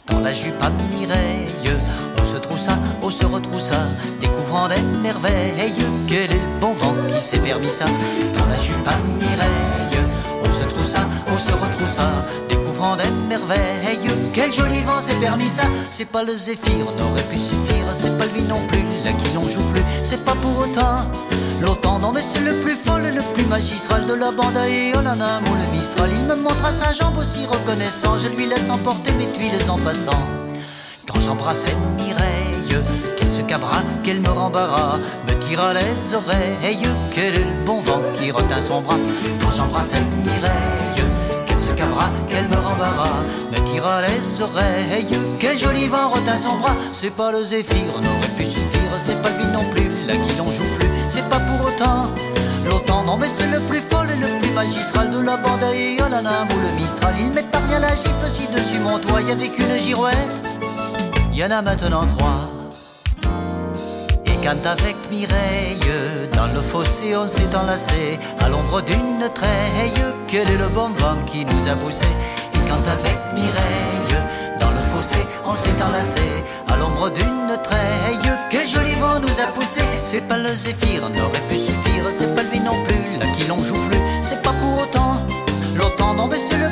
Dans 0.08 0.19
la 0.19 0.31
jupe 0.31 0.62
à 0.62 0.69
Mireille 0.91 1.75
se 2.35 2.39
troussa, 2.41 2.77
on 3.01 3.09
se 3.09 3.25
retroussa 3.25 3.75
Découvrant 4.19 4.67
des 4.67 4.81
merveilles. 5.01 5.85
Quel 6.07 6.31
est 6.31 6.33
le 6.33 6.59
bon 6.59 6.73
vent 6.73 6.93
qui 7.07 7.23
s'est 7.23 7.37
permis 7.37 7.69
ça 7.69 7.85
Dans 8.33 8.45
la 8.47 8.57
jupe 8.57 8.87
à 8.87 8.97
Mireille? 9.19 9.99
On 10.43 10.51
se 10.51 10.65
troussa, 10.65 10.99
on 11.27 11.37
se 11.37 11.51
retroussa 11.51 12.07
Découvrant 12.49 12.97
des 12.97 13.09
merveilles. 13.29 14.09
Quel 14.33 14.51
joli 14.51 14.81
vent 14.81 14.99
s'est 14.99 15.15
permis 15.15 15.47
ça? 15.47 15.63
C'est 15.91 16.09
pas 16.09 16.23
le 16.23 16.35
zéphyr, 16.35 16.85
n'aurait 16.99 17.23
pu 17.23 17.37
suffire. 17.37 17.85
C'est 17.93 18.17
pas 18.17 18.25
lui 18.25 18.41
non 18.41 18.59
plus, 18.67 18.83
là 19.05 19.13
qui 19.13 19.33
l'on 19.33 19.47
jouffle 19.47 19.81
C'est 20.03 20.23
pas 20.25 20.35
pour 20.35 20.59
autant 20.59 21.09
L'autant 21.61 21.99
non 21.99 22.11
mais 22.11 22.21
c'est 22.21 22.41
le 22.41 22.59
plus 22.59 22.75
fol 22.75 23.05
et 23.05 23.13
le 23.13 23.21
plus 23.33 23.45
magistral 23.45 24.05
de 24.05 24.13
la 24.13 24.31
bande. 24.31 24.57
À 24.57 24.67
Eolana 24.67 25.39
Mou 25.39 25.55
le 25.55 25.77
Mistral 25.77 26.11
Il 26.13 26.25
me 26.25 26.35
montra 26.35 26.69
sa 26.69 26.91
jambe 26.91 27.17
aussi 27.17 27.45
reconnaissant. 27.45 28.17
Je 28.17 28.27
lui 28.27 28.45
laisse 28.45 28.69
emporter 28.69 29.11
mes 29.13 29.31
tuiles 29.31 29.69
en 29.69 29.77
passant 29.77 30.44
Quand 31.15 31.21
j'embrassais 31.21 31.73
Mireille 31.95 32.84
Qu'elle 33.15 33.30
se 33.30 33.41
cabra, 33.41 33.78
qu'elle 34.04 34.19
me 34.19 34.28
rembarra 34.28 34.99
Me 35.25 35.34
tira 35.39 35.73
les 35.73 36.13
oreilles 36.13 36.86
Quel 37.12 37.36
est 37.36 37.45
le 37.45 37.65
bon 37.65 37.80
vent 37.80 38.01
qui 38.13 38.32
retint 38.32 38.62
son 38.62 38.82
bras. 38.82 38.97
Quand 39.39 39.51
j'embrassais 39.51 40.01
Mireille 40.23 41.06
Qu'elle 41.45 41.60
se 41.60 41.71
cabra, 41.71 42.10
qu'elle 42.28 42.49
me 42.49 42.58
rembarra 42.58 43.12
Me 43.49 43.60
tira 43.71 44.01
les 44.01 44.41
oreilles 44.41 45.17
Quel 45.39 45.58
joli 45.58 45.88
vent 45.88 46.10
retint 46.10 46.38
son 46.38 46.58
bras. 46.58 46.75
C'est 46.91 47.15
pas 47.15 47.32
le 47.32 47.43
zéphyr, 47.43 48.01
n'aurait 48.01 48.36
pu 48.36 48.43
suffire 48.43 48.91
C'est 48.99 49.21
pas 49.21 49.30
lui 49.30 49.45
non 49.54 49.63
plus, 49.71 49.89
là 50.06 50.17
qui 50.17 50.36
l'on 50.38 50.51
jouffle 50.51 50.86
C'est 51.08 51.28
pas 51.30 51.39
pour 51.39 51.67
autant. 51.67 52.12
L'autant 52.69 53.04
non 53.04 53.15
mais 53.15 53.30
c'est 53.30 53.47
le 53.47 53.62
plus 53.62 53.80
fol 53.80 54.08
et 54.12 54.17
le 54.17 54.38
plus 54.39 54.51
magistral 54.51 55.12
de 55.12 55.19
la 55.19 55.38
bande 55.38 55.63
à 55.63 55.73
Yolana 55.73 56.45
Mou 56.49 56.56
le 56.60 56.82
Mistral 56.82 57.13
Il 57.19 57.32
m'épargna 57.32 57.80
la 57.80 57.95
gifle 57.95 58.28
si 58.28 58.47
dessus 58.47 58.80
mon 58.80 58.97
toit 58.97 59.21
Y 59.21 59.32
avait 59.32 59.49
qu'une 59.49 59.78
girouette 59.78 60.56
y 61.35 61.43
en 61.43 61.51
a 61.51 61.61
maintenant 61.61 62.05
trois. 62.05 62.49
Et 64.25 64.37
quand 64.41 64.65
avec 64.65 64.95
Mireille, 65.11 66.29
dans 66.33 66.47
le 66.47 66.61
fossé 66.61 67.15
on 67.15 67.27
s'est 67.27 67.53
enlacé, 67.53 68.17
à 68.39 68.47
l'ombre 68.47 68.81
d'une 68.81 69.27
treille, 69.33 70.01
quel 70.27 70.49
est 70.49 70.57
le 70.57 70.69
bon 70.69 70.89
vent 70.89 71.17
qui 71.25 71.43
nous 71.43 71.67
a 71.69 71.75
poussé? 71.75 72.05
Et 72.53 72.69
quand 72.69 72.85
avec 72.89 73.17
Mireille, 73.33 74.23
dans 74.59 74.69
le 74.69 74.83
fossé 74.93 75.17
on 75.45 75.55
s'est 75.55 75.83
enlacé, 75.83 76.21
à 76.69 76.77
l'ombre 76.77 77.09
d'une 77.09 77.57
treille, 77.63 78.31
quel 78.49 78.65
joli 78.65 78.93
vent 78.95 79.19
nous 79.19 79.39
a 79.41 79.47
poussé 79.47 79.81
C'est 80.05 80.25
pas 80.27 80.37
le 80.37 80.53
zéphyr, 80.53 81.01
n'aurait 81.09 81.47
pu 81.49 81.57
suffire, 81.57 82.05
c'est 82.11 82.33
pas 82.33 82.43
lui 82.43 82.61
non 82.61 82.81
plus, 82.85 83.19
là 83.19 83.25
qui 83.35 83.43
l'on 83.45 83.61
jouffle, 83.61 83.97
c'est 84.21 84.41
pas 84.41 84.53
pour 84.61 84.83
autant. 84.83 85.15
L'autant 85.75 86.13
non 86.13 86.27
mais 86.27 86.37
c'est 86.37 86.57
le 86.57 86.64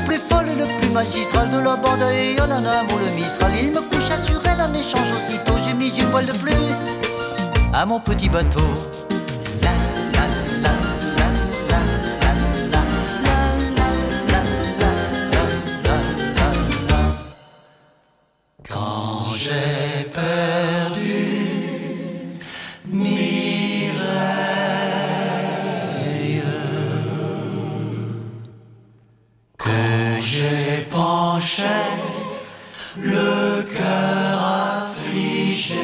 plus 0.94 1.24
fol 1.24 1.44
et 1.44 1.50
le 1.50 1.50
plus 1.50 1.50
magistral 1.50 1.50
de 1.50 1.60
la 1.60 1.76
bande 1.76 2.02
et 2.12 2.34
Yolana 2.36 2.84
Mou 2.84 2.98
le 3.00 3.12
Mistral 3.16 3.52
Il 3.62 3.72
me 3.72 3.82
coucha 3.82 4.18
sur 4.18 4.42
elle 4.46 4.62
en 4.62 4.74
échange 4.74 5.12
aussitôt 5.14 5.54
J'ai 5.66 5.74
mis 5.74 5.90
une 5.98 6.06
voile 6.06 6.26
de 6.26 6.34
plus 6.34 6.54
à 7.74 7.86
mon 7.88 8.00
petit 8.00 8.30
bateau. 8.30 8.62
Quand 18.70 19.34
j'ai 19.36 20.04
perdu 20.14 20.83
penché 30.94 31.64
le 32.98 33.64
cœur 33.64 34.40
affligé 34.84 35.76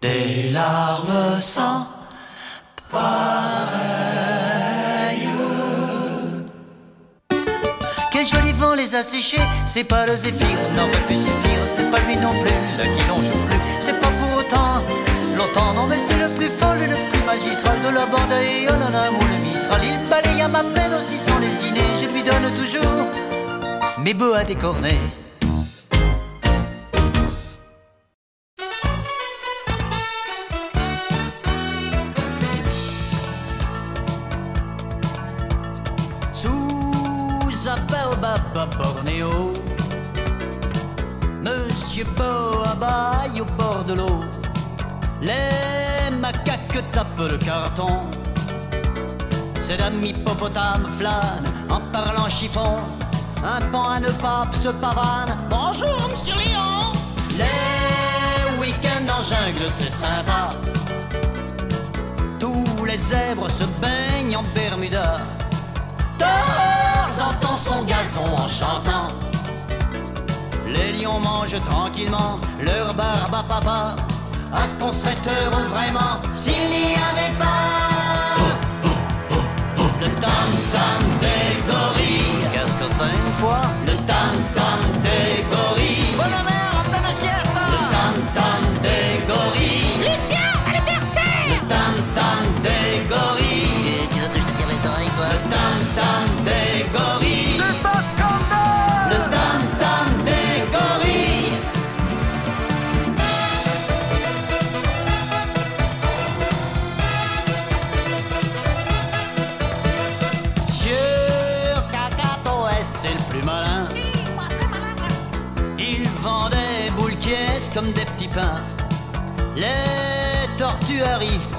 des 0.00 0.50
larmes 0.52 1.40
sans 1.40 1.88
pareil. 2.90 3.72
Quel 8.12 8.26
joli 8.26 8.52
vent 8.52 8.74
les 8.74 8.94
a 8.94 9.02
séchés, 9.02 9.40
c'est 9.66 9.84
pas 9.84 10.06
le 10.06 10.14
zéphyr, 10.14 10.46
n'aurait 10.76 11.06
pu 11.08 11.14
suffire, 11.14 11.41
mes 24.02 24.14
beaux 24.14 24.34
à 24.34 24.42
décorner. 24.42 24.98
Sous 36.32 37.68
un 37.68 37.76
baobab 37.90 38.56
à 38.56 38.66
Bornéo, 38.76 39.52
Monsieur 41.42 42.06
abaille 42.64 43.40
au 43.40 43.44
bord 43.44 43.84
de 43.86 43.94
l'eau. 43.94 44.20
Les 45.20 46.10
macaques 46.16 46.82
tapent 46.92 47.30
le 47.30 47.38
carton. 47.38 48.10
C'est 49.60 49.78
hippopotame 50.02 50.88
flâne 50.98 51.44
en 51.70 51.80
parlant 51.92 52.28
chiffon. 52.28 52.78
Un 53.44 53.60
pan 53.72 53.90
à 53.90 53.98
ne 53.98 54.06
se 54.06 54.68
pavane. 54.68 55.36
Bonjour, 55.50 56.08
monsieur 56.10 56.34
Lion. 56.34 56.92
Les 57.36 58.60
week-ends 58.60 59.18
en 59.18 59.20
jungle, 59.20 59.68
c'est 59.68 59.90
sympa. 59.90 60.50
Tous 62.38 62.84
les 62.84 62.98
zèbres 62.98 63.50
se 63.50 63.64
baignent 63.80 64.36
en 64.36 64.44
Bermuda. 64.54 65.18
Tarzan 66.18 67.30
entend 67.30 67.56
son 67.56 67.82
gazon 67.82 68.32
en 68.36 68.46
chantant. 68.46 69.08
Les 70.68 70.92
lions 70.92 71.18
mangent 71.18 71.60
tranquillement 71.68 72.38
leur 72.64 72.94
barbe 72.94 73.34
à 73.34 73.42
papa. 73.42 73.96
À 74.52 74.68
ce 74.68 74.74
qu'on 74.76 74.92
serait 74.92 75.16
heureux 75.26 75.64
vraiment 75.64 76.20
s'il 76.32 76.52
n'y 76.52 76.94
avait 76.94 77.36
pas 77.40 77.82
Le 83.42 83.96
tam-tam 84.06 84.61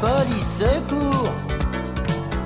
police 0.03 0.49
secours. 0.59 1.31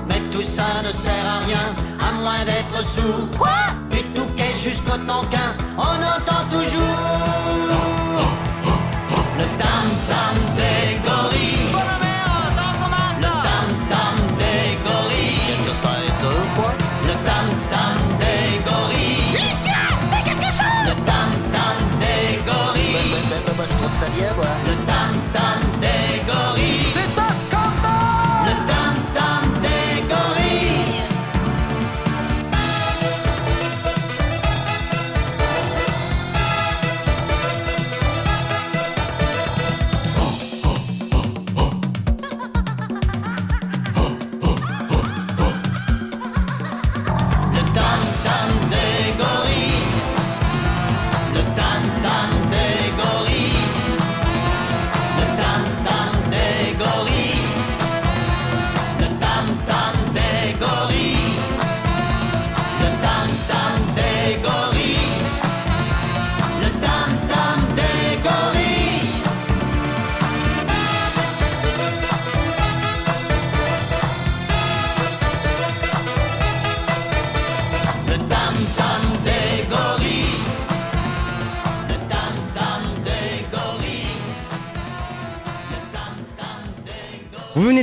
Mais 0.08 0.20
tout 0.32 0.46
ça 0.56 0.68
ne 0.86 0.92
sert 0.92 1.26
à 1.34 1.38
rien, 1.46 1.66
à 2.06 2.08
moins 2.22 2.44
d'être 2.44 2.78
sourd. 2.84 3.28
Quoi? 3.36 3.58
Du 3.90 4.00
Touquet 4.14 4.54
jusqu'au 4.62 4.98
Tonkin, 5.10 5.50
on 5.76 5.96
entend 6.16 6.44
toujours 6.56 6.87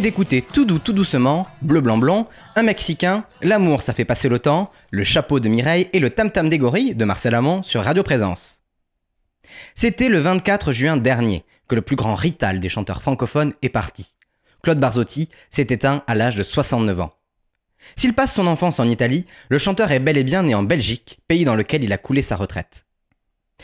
d'écouter 0.05 0.43
Tout 0.43 0.65
doux, 0.65 0.77
tout 0.77 0.93
doucement, 0.93 1.47
Bleu, 1.63 1.81
blanc, 1.81 1.97
blanc, 1.97 2.29
Un 2.55 2.61
Mexicain, 2.61 3.25
L'amour, 3.41 3.81
ça 3.81 3.91
fait 3.91 4.05
passer 4.05 4.29
le 4.29 4.37
temps, 4.37 4.69
Le 4.91 5.03
chapeau 5.03 5.39
de 5.39 5.49
Mireille 5.49 5.89
et 5.93 5.99
Le 5.99 6.11
Tam 6.11 6.29
Tam 6.29 6.47
des 6.47 6.59
gorilles 6.59 6.93
de 6.93 7.05
Marcel 7.05 7.33
Amont 7.33 7.63
sur 7.63 7.83
Radio 7.83 8.03
Présence. 8.03 8.59
C'était 9.73 10.09
le 10.09 10.19
24 10.19 10.73
juin 10.73 10.97
dernier 10.97 11.43
que 11.67 11.73
le 11.73 11.81
plus 11.81 11.95
grand 11.95 12.13
rital 12.13 12.59
des 12.59 12.69
chanteurs 12.69 13.01
francophones 13.01 13.53
est 13.63 13.69
parti. 13.69 14.13
Claude 14.61 14.79
Barzotti 14.79 15.29
s'est 15.49 15.65
éteint 15.71 16.03
à 16.05 16.13
l'âge 16.13 16.35
de 16.35 16.43
69 16.43 17.01
ans. 17.01 17.13
S'il 17.95 18.13
passe 18.13 18.35
son 18.35 18.45
enfance 18.45 18.79
en 18.79 18.87
Italie, 18.87 19.25
le 19.49 19.57
chanteur 19.57 19.91
est 19.91 19.99
bel 19.99 20.19
et 20.19 20.23
bien 20.23 20.43
né 20.43 20.53
en 20.53 20.61
Belgique, 20.61 21.19
pays 21.27 21.45
dans 21.45 21.55
lequel 21.55 21.83
il 21.83 21.91
a 21.91 21.97
coulé 21.97 22.21
sa 22.21 22.35
retraite. 22.35 22.85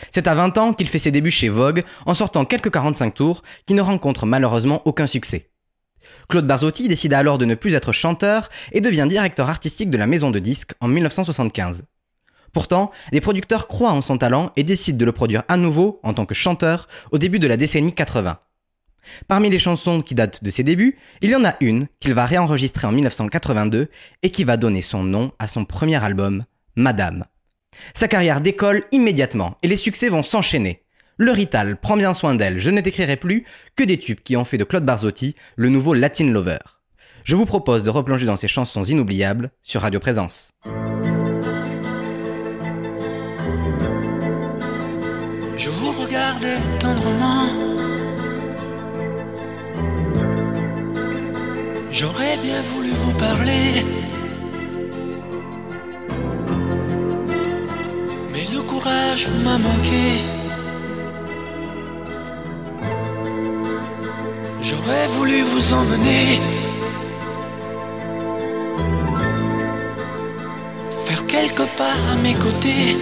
C'est 0.10 0.28
à 0.28 0.34
20 0.34 0.58
ans 0.58 0.74
qu'il 0.74 0.88
fait 0.88 0.98
ses 0.98 1.12
débuts 1.12 1.30
chez 1.30 1.50
Vogue 1.50 1.84
en 2.08 2.16
sortant 2.16 2.46
quelques 2.46 2.72
45 2.72 3.14
tours 3.14 3.44
qui 3.68 3.76
ne 3.76 3.82
rencontrent 3.82 4.26
malheureusement 4.26 4.82
aucun 4.86 5.06
succès. 5.06 5.51
Claude 6.30 6.48
Barzotti 6.48 6.88
décida 6.88 7.20
alors 7.20 7.38
de 7.38 7.46
ne 7.46 7.56
plus 7.56 7.76
être 7.76 7.92
chanteur 7.92 8.50
et 8.72 8.82
devient 8.82 9.08
directeur 9.10 9.50
artistique 9.50 9.90
de 9.90 9.98
la 9.98 10.08
maison 10.08 10.32
de 10.32 10.40
disques 10.40 10.74
en 10.80 10.88
1975. 10.88 11.84
Pourtant, 12.54 12.92
des 13.12 13.22
producteurs 13.22 13.68
croient 13.68 13.94
en 13.94 14.02
son 14.02 14.18
talent 14.18 14.52
et 14.56 14.64
décident 14.64 14.98
de 14.98 15.06
le 15.06 15.12
produire 15.12 15.44
à 15.48 15.58
nouveau 15.58 16.00
en 16.04 16.14
tant 16.14 16.26
que 16.26 16.34
chanteur 16.34 16.88
au 17.12 17.18
début 17.18 17.40
de 17.40 17.48
la 17.48 17.58
décennie 17.58 17.94
80. 17.94 18.40
Parmi 19.28 19.50
les 19.50 19.60
chansons 19.60 20.02
qui 20.02 20.16
datent 20.16 20.44
de 20.44 20.50
ses 20.50 20.64
débuts, 20.64 20.98
il 21.22 21.30
y 21.30 21.36
en 21.36 21.46
a 21.46 21.56
une 21.60 21.88
qu'il 22.00 22.14
va 22.14 22.26
réenregistrer 22.26 22.88
en 22.88 22.92
1982 22.92 23.90
et 24.22 24.30
qui 24.30 24.44
va 24.44 24.58
donner 24.58 24.82
son 24.82 25.04
nom 25.04 25.32
à 25.40 25.48
son 25.48 25.66
premier 25.66 26.04
album, 26.04 26.44
Madame. 26.76 27.26
Sa 27.94 28.08
carrière 28.08 28.42
décolle 28.42 28.84
immédiatement 28.92 29.58
et 29.64 29.68
les 29.68 29.78
succès 29.78 30.10
vont 30.10 30.24
s'enchaîner. 30.24 30.84
Le 31.22 31.32
Rital 31.34 31.78
prend 31.78 31.98
bien 31.98 32.16
soin 32.16 32.34
d'elle, 32.34 32.58
je 32.58 32.72
ne 32.72 32.82
décrirai 32.82 33.16
plus 33.16 33.46
que 33.76 33.84
des 33.84 34.00
tubes 34.00 34.22
qui 34.22 34.36
ont 34.36 34.44
fait 34.44 34.58
de 34.58 34.64
Claude 34.64 34.84
Barzotti 34.84 35.36
le 35.56 35.70
nouveau 35.70 35.94
Latin 35.94 36.26
Lover. 36.32 36.58
Je 37.24 37.36
vous 37.36 37.46
propose 37.46 37.84
de 37.84 37.92
replonger 37.92 38.26
dans 38.26 38.38
ces 38.38 38.48
chansons 38.48 38.82
inoubliables 38.82 39.52
sur 39.62 39.82
Radio 39.82 40.00
Présence. 40.00 40.50
Je 45.58 45.70
vous 45.70 45.92
regardais 46.02 46.58
tendrement. 46.80 47.46
J'aurais 51.92 52.38
bien 52.42 52.64
voulu 52.64 52.90
vous 52.90 53.14
parler. 53.20 53.86
Mais 58.34 58.48
le 58.52 58.64
courage 58.64 59.30
m'a 59.44 59.60
manqué. 59.60 60.41
J'aurais 64.92 65.08
voulu 65.08 65.42
vous 65.44 65.74
emmener. 65.74 66.42
Faire 71.06 71.26
quelques 71.28 71.68
pas 71.78 71.96
à 72.12 72.16
mes 72.16 72.34
côtés. 72.34 72.98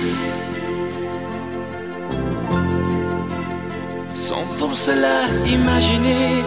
Sans 4.13 4.45
pour 4.59 4.77
cela 4.77 5.17
imaginer, 5.47 6.43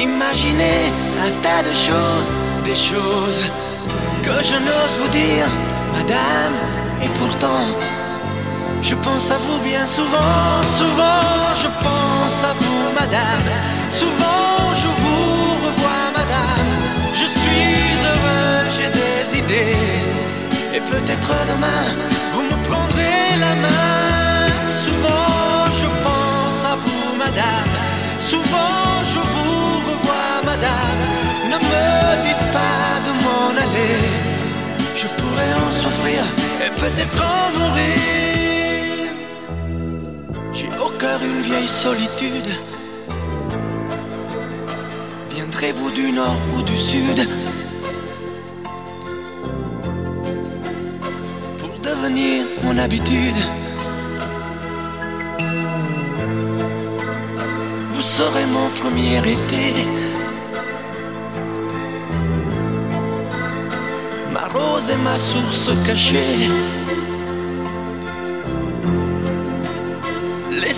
imaginer 0.00 0.78
un 1.26 1.32
tas 1.42 1.62
de 1.68 1.74
choses, 1.86 2.30
des 2.64 2.76
choses 2.90 3.42
que 4.22 4.36
je 4.42 4.56
n'ose 4.66 4.94
vous 5.00 5.08
dire, 5.08 5.48
madame. 5.92 6.56
Et 7.02 7.10
pourtant, 7.18 7.66
je 8.82 8.94
pense 8.94 9.30
à 9.30 9.38
vous 9.38 9.58
bien 9.60 9.86
souvent, 9.86 10.62
souvent, 10.78 11.54
je 11.62 11.68
pense 11.84 12.38
à 12.50 12.52
vous, 12.60 12.82
madame. 12.94 13.48
Souvent, 13.88 14.74
je 14.74 14.88
vous 15.00 15.66
revois, 15.66 16.06
madame. 16.14 16.70
Je 17.12 17.26
suis 17.38 17.76
heureux, 18.10 18.68
j'ai 18.76 18.90
des 19.00 19.38
idées. 19.38 19.76
Et 20.74 20.80
peut-être 20.92 21.32
demain, 21.52 21.84
vous 22.32 22.42
me 22.42 22.56
prendrez 22.68 23.36
la 23.38 23.54
main. 23.54 24.46
Souvent, 24.84 25.64
je 25.80 25.88
pense 26.06 26.60
à 26.72 26.74
vous, 26.82 27.16
madame. 27.24 27.72
Souvent, 28.18 29.02
je 29.12 29.20
vous 29.32 29.90
revois, 29.90 30.34
madame. 30.44 31.00
Ne 31.50 31.56
me 31.56 32.22
dites 32.26 32.46
pas 32.52 32.90
de 33.06 33.12
m'en 33.24 33.50
aller. 33.64 33.98
Je 34.94 35.06
pourrais 35.18 35.52
en 35.64 35.72
souffrir 35.72 36.22
et 36.64 36.70
peut-être 36.80 37.22
en 37.22 37.58
mourir. 37.58 38.25
Au 40.84 40.90
cœur 40.98 41.20
une 41.22 41.42
vieille 41.42 41.68
solitude. 41.68 42.50
Rencontrez-vous 45.56 45.90
du 45.92 46.12
nord 46.12 46.36
ou 46.54 46.62
du 46.62 46.76
sud? 46.76 47.26
Pour 51.58 51.78
devenir 51.78 52.44
mon 52.62 52.76
habitude. 52.76 53.40
Vous 57.92 58.02
serez 58.02 58.46
mon 58.52 58.68
premier 58.80 59.18
été. 59.18 59.86
Ma 64.30 64.46
rose 64.48 64.90
et 64.90 65.02
ma 65.02 65.18
source 65.18 65.70
cachée 65.86 66.50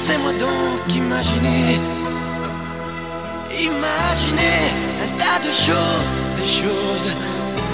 Laissez-moi 0.09 0.33
donc 0.33 0.95
imaginer 0.97 1.79
Imaginez 3.51 4.65
un 5.05 5.11
tas 5.19 5.39
de 5.47 5.53
choses, 5.53 6.13
des 6.39 6.47
choses 6.47 7.11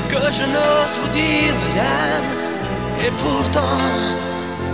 que 0.09 0.33
je 0.33 0.43
n'ose 0.43 0.95
vous 1.01 1.13
dire, 1.13 1.55
madame. 1.65 2.27
Et 3.07 3.13
pourtant, 3.23 3.79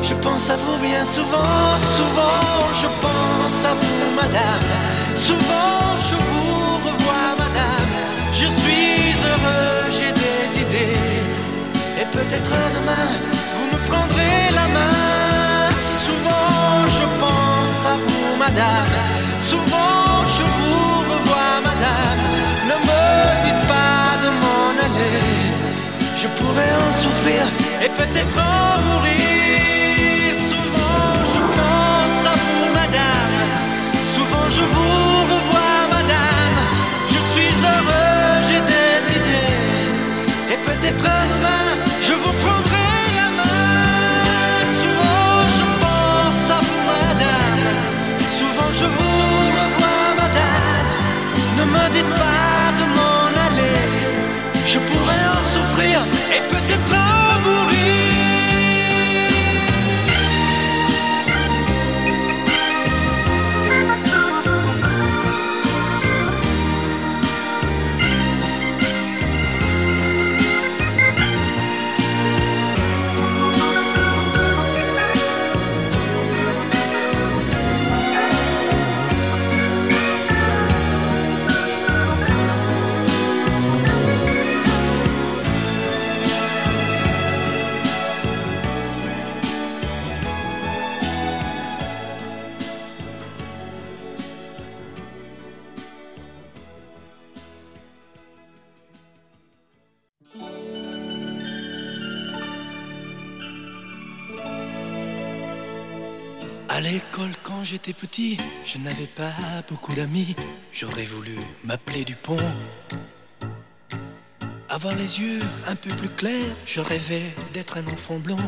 je 0.03 0.15
pense 0.15 0.49
à 0.49 0.57
vous 0.57 0.79
bien 0.79 1.05
souvent, 1.05 1.79
souvent 1.99 2.41
je 2.81 2.89
pense 3.05 3.59
à 3.71 3.75
vous, 3.75 4.07
madame. 4.17 4.71
Souvent 5.15 5.99
je 6.09 6.17
vous 6.17 6.77
revois, 6.87 7.31
madame. 7.45 7.93
Je 8.33 8.47
suis 8.47 9.13
heureux, 9.29 9.91
j'ai 9.97 10.13
des 10.23 10.63
idées. 10.65 11.21
Et 12.01 12.07
peut-être 12.17 12.55
demain, 12.77 13.11
vous 13.55 13.67
me 13.73 13.79
prendrez 13.87 14.51
la 14.51 14.67
main. 14.69 15.20
Madame. 18.41 18.93
Souvent 19.51 20.25
je 20.37 20.45
vous 20.57 20.95
revois, 21.13 21.57
madame. 21.69 22.21
Ne 22.71 22.77
me 22.89 23.05
dites 23.45 23.65
pas 23.75 24.09
de 24.25 24.29
m'en 24.41 24.71
aller. 24.87 25.21
Je 26.23 26.29
pourrais 26.39 26.75
en 26.87 26.91
souffrir 27.03 27.43
et 27.85 27.91
peut-être 28.01 28.39
en 28.57 28.71
mourir. 28.87 30.33
Souvent 30.53 31.09
je 31.35 31.43
pense 31.59 32.21
à 32.33 32.35
vous, 32.43 32.67
madame. 32.81 33.37
Souvent 34.17 34.47
je 34.57 34.65
vous 34.75 35.19
revois, 35.33 35.81
madame. 35.97 36.59
Je 37.13 37.21
suis 37.33 37.55
heureux, 37.73 38.31
j'ai 38.49 38.63
des 38.73 39.01
idées. 39.19 39.57
Et 40.53 40.59
peut-être 40.69 41.09
demain, 41.33 41.70
Je 54.71 54.79
À 106.81 106.83
l'école, 106.83 107.33
quand 107.43 107.63
j'étais 107.63 107.93
petit, 107.93 108.39
je 108.65 108.79
n'avais 108.79 109.05
pas 109.05 109.35
beaucoup 109.69 109.93
d'amis. 109.93 110.35
J'aurais 110.73 111.05
voulu 111.05 111.35
m'appeler 111.63 112.07
Dupont. 112.07 112.39
Avoir 114.71 114.97
les 114.97 115.21
yeux 115.21 115.41
un 115.67 115.77
peu 115.77 115.91
plus 115.91 116.09
clairs, 116.09 116.57
je 116.65 116.81
rêvais 116.81 117.35
d'être 117.53 117.77
un 117.77 117.85
enfant 117.85 118.19
blond. 118.19 118.39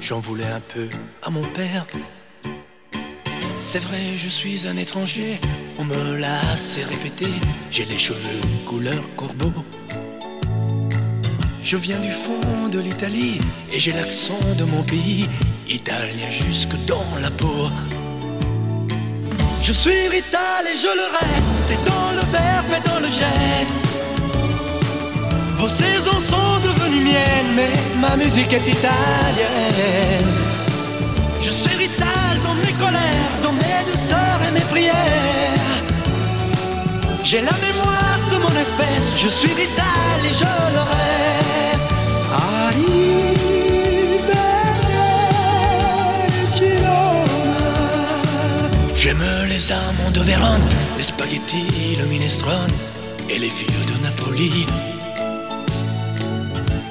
J'en 0.00 0.18
voulais 0.18 0.46
un 0.46 0.60
peu 0.60 0.88
à 1.22 1.28
mon 1.28 1.42
père. 1.42 1.86
C'est 3.58 3.80
vrai, 3.80 4.16
je 4.16 4.30
suis 4.30 4.66
un 4.66 4.78
étranger, 4.78 5.38
on 5.78 5.84
me 5.84 6.16
l'a 6.16 6.40
assez 6.54 6.84
répété. 6.84 7.26
J'ai 7.70 7.84
les 7.84 7.98
cheveux 7.98 8.40
couleur 8.64 9.04
corbeau. 9.14 9.52
Je 11.62 11.76
viens 11.76 12.00
du 12.00 12.10
fond 12.10 12.68
de 12.72 12.78
l'Italie 12.78 13.40
et 13.70 13.78
j'ai 13.78 13.92
l'accent 13.92 14.40
de 14.56 14.64
mon 14.64 14.82
pays, 14.82 15.28
italien 15.68 16.30
jusque 16.30 16.76
dans 16.86 17.06
la 17.20 17.30
peau. 17.30 17.68
Je 19.62 19.72
suis 19.72 20.08
rital 20.08 20.66
et 20.66 20.76
je 20.76 20.92
le 21.00 21.06
reste, 21.18 21.70
et 21.70 21.80
dans 21.88 22.10
le 22.12 22.24
verbe 22.30 22.72
et 22.76 22.88
dans 22.88 23.00
le 23.00 23.06
geste. 23.06 24.02
Vos 25.58 25.68
saisons 25.68 26.20
sont 26.20 26.58
devenues 26.62 27.04
miennes, 27.04 27.54
mais 27.56 27.72
ma 28.00 28.16
musique 28.16 28.52
est 28.52 28.66
italienne. 28.66 30.30
Je 31.40 31.50
suis 31.50 31.76
rital 31.76 32.34
dans 32.44 32.54
mes 32.54 32.72
colères, 32.72 33.34
dans 33.42 33.52
mes 33.52 33.80
douceurs 33.90 34.40
et 34.48 34.52
mes 34.52 34.66
prières. 34.72 34.94
J'ai 37.22 37.40
la 37.40 37.52
mémoire 37.66 38.18
de 38.32 38.36
mon 38.36 38.54
espèce, 38.60 39.12
je 39.16 39.28
suis 39.28 39.48
vital 39.48 40.18
et 40.24 40.34
je 40.40 40.44
le 40.74 40.80
reste. 40.80 41.14
J'aime 49.04 49.22
les 49.50 49.70
amants 49.70 50.10
de 50.14 50.20
Vérone, 50.20 50.66
les 50.96 51.02
spaghettis, 51.02 51.94
le 51.98 52.06
minestrone 52.06 52.72
et 53.28 53.38
les 53.38 53.50
filles 53.50 53.84
de 53.86 54.02
Napoli. 54.02 54.64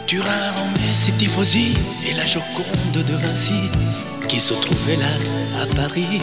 Turin, 0.05 0.51
Rome 0.55 0.93
ses 0.93 1.13
tifosi 1.13 1.73
et 2.07 2.13
la 2.13 2.23
Joconde 2.23 3.03
de 3.03 3.13
Vinci 3.15 3.67
qui 4.29 4.39
se 4.39 4.53
trouve 4.53 4.89
hélas 4.91 5.33
à 5.59 5.75
Paris. 5.75 6.21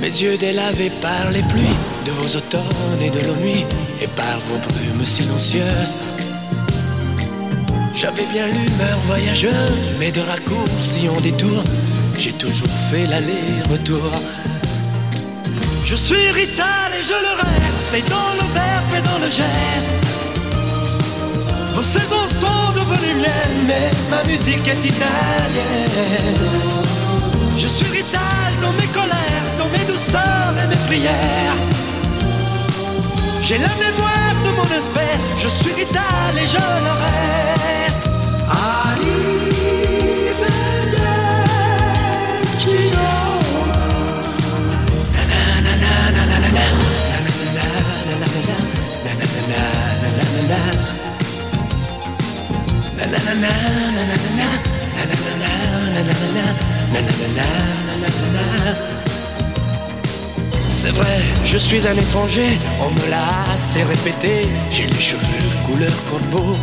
Mes 0.00 0.06
yeux 0.06 0.38
délavés 0.38 0.92
par 1.02 1.30
les 1.30 1.42
pluies 1.42 1.76
de 2.06 2.12
vos 2.12 2.38
automnes 2.38 3.02
et 3.02 3.10
de 3.10 3.20
nos 3.20 3.36
nuits 3.36 3.66
et 4.00 4.06
par 4.06 4.38
vos 4.48 4.56
brumes 4.56 5.04
silencieuses. 5.04 5.96
J'avais 7.94 8.26
bien 8.32 8.46
l'humeur 8.46 8.98
voyageuse, 9.06 9.88
mais 9.98 10.10
de 10.10 10.20
raccourcis 10.20 11.06
en 11.10 11.20
détour, 11.20 11.62
j'ai 12.18 12.32
toujours 12.32 12.68
fait 12.90 13.06
l'aller-retour. 13.06 14.10
Je 15.84 15.96
suis 15.96 16.30
rital 16.30 16.92
et 16.98 17.02
je 17.02 17.12
le 17.12 17.32
reste, 17.44 17.94
et 17.94 18.02
dans 18.10 18.32
le 18.40 18.46
verbe 18.54 18.92
et 18.98 19.02
dans 19.02 19.18
le 19.24 19.30
geste. 19.30 19.92
Vos 21.74 21.82
saisons 21.82 22.26
sont 22.28 22.72
devenues 22.74 23.20
miennes, 23.20 23.66
mais 23.66 23.90
ma 24.10 24.24
musique 24.24 24.66
est 24.66 24.84
italienne. 24.84 26.34
Je 27.56 27.68
suis 27.68 27.98
rital 27.98 28.50
dans 28.62 28.72
mes 28.72 28.88
colères, 28.92 29.48
dans 29.58 29.68
mes 29.68 29.84
douceurs 29.92 30.54
et 30.62 30.66
mes 30.68 30.82
prières. 30.86 31.60
J'ai 33.42 33.58
la 33.58 33.68
mémoire 33.68 34.36
de 34.44 34.50
mon 34.50 34.64
espèce, 34.64 35.30
je 35.38 35.48
suis 35.48 35.74
vital 35.84 36.32
et 36.36 36.46
je 36.46 36.56
le 36.56 36.92
reste. 37.04 37.66
C'est 60.70 60.90
vrai, 60.90 61.18
je 61.44 61.58
suis 61.58 61.86
un 61.88 61.94
étranger, 61.94 62.46
on 62.80 62.90
me 62.90 63.10
l'a 63.10 63.52
assez 63.52 63.82
répété. 63.82 64.48
J'ai 64.70 64.86
les 64.86 65.00
cheveux 65.00 65.48
couleur 65.64 65.92
corbeau. 66.10 66.56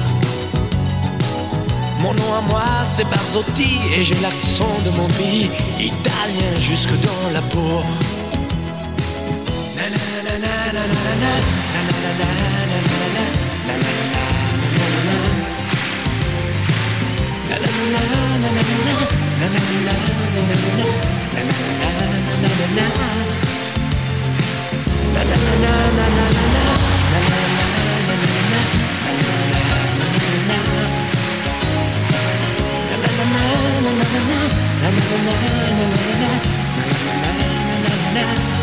Mon 1.99 2.13
nom 2.13 2.33
à 2.37 2.41
moi 2.49 2.65
c'est 2.85 3.09
Barzotti 3.09 3.79
et 3.95 4.03
j'ai 4.03 4.15
l'accent 4.21 4.75
de 4.85 4.91
mon 4.91 5.07
pays, 5.07 5.49
italien 5.79 6.53
jusque 6.59 6.93
dans 7.01 7.31
la 7.33 7.41
peau. 7.41 7.83
na 11.93 12.09
na 25.97 26.07
na 26.07 26.17
na 26.17 26.43
na 38.13 38.62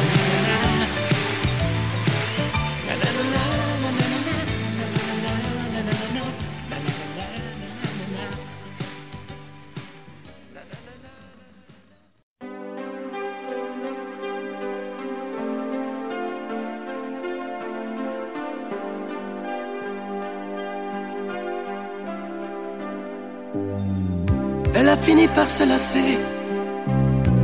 se 25.49 25.63
lasser 25.63 26.17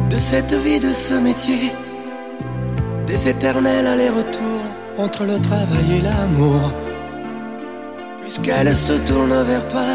de 0.09 0.17
cette 0.17 0.53
vie, 0.53 0.79
de 0.79 0.93
ce 0.93 1.15
métier, 1.15 1.71
des 3.07 3.27
éternels 3.27 3.87
allers-retours 3.87 4.65
entre 4.97 5.25
le 5.25 5.39
travail 5.39 5.97
et 5.97 6.01
l'amour. 6.01 6.73
Puisqu'elle 8.21 8.75
se 8.75 8.93
tourne 8.93 9.43
vers 9.43 9.67
toi, 9.69 9.89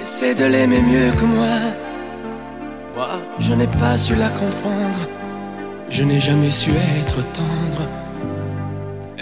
essaie 0.00 0.34
de 0.34 0.44
l'aimer 0.44 0.82
mieux 0.82 1.10
que 1.18 1.24
moi. 1.24 1.56
Moi, 2.94 3.08
je 3.38 3.52
n'ai 3.54 3.66
pas 3.66 3.96
su 3.98 4.14
la 4.14 4.28
comprendre, 4.28 5.08
je 5.90 6.04
n'ai 6.04 6.20
jamais 6.20 6.50
su 6.50 6.70
être 6.70 7.22
tendre. 7.32 7.88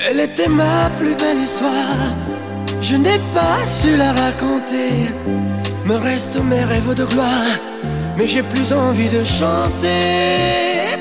Elle 0.09 0.21
était 0.21 0.49
ma 0.49 0.91
plus 0.99 1.15
belle 1.15 1.39
histoire, 1.39 2.13
je 2.83 2.97
n'ai 2.97 3.19
pas 3.33 3.67
su 3.67 3.97
la 3.97 4.13
raconter. 4.13 4.93
Me 5.87 5.97
restent 5.97 6.43
mes 6.43 6.65
rêves 6.65 6.95
de 6.95 7.05
gloire, 7.05 7.57
mais 8.17 8.27
j'ai 8.27 8.43
plus 8.43 8.73
envie 8.73 9.09
de 9.09 9.25
chanter. 9.25 10.99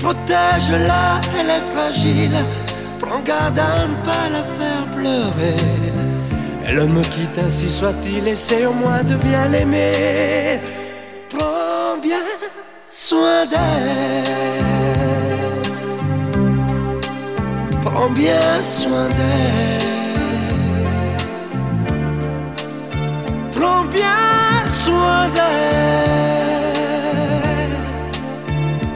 Protège-la, 0.00 1.20
elle 1.38 1.50
est 1.58 1.66
fragile. 1.72 2.36
Prends 2.98 3.20
garde 3.20 3.58
à 3.58 3.86
ne 3.86 3.96
pas 4.08 4.26
la 4.36 4.42
faire 4.58 4.86
pleurer. 4.96 5.56
Elle 6.66 6.88
me 6.88 7.02
quitte 7.02 7.38
ainsi 7.38 7.70
soit-il, 7.70 8.26
essaie 8.28 8.66
au 8.66 8.72
moins 8.72 9.02
de 9.02 9.16
bien 9.16 9.48
l'aimer. 9.48 10.60
Prends 11.30 11.96
bien 12.02 12.26
soin 12.90 13.46
d'elle. 13.46 14.64
Prends 17.84 18.10
bien 18.10 18.64
soin 18.64 19.08
d'elle. 19.08 19.83
Prends 23.64 23.86
bien 23.86 24.66
soin 24.70 25.22
d'elle. 25.34 26.74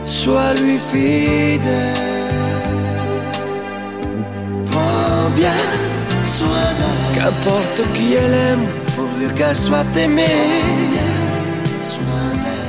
Sois 0.05 0.53
lui 0.61 0.79
fidèle. 0.91 2.35
Prends 4.71 5.31
bien 5.35 5.61
soin 6.37 6.69
d'elle. 6.79 7.15
Qu'importe 7.15 7.81
qui 7.95 8.07
elle 8.13 8.35
aime, 8.35 8.67
pourvu 8.95 9.27
qu'elle 9.35 9.57
soit 9.57 9.93
aimée. 9.97 10.53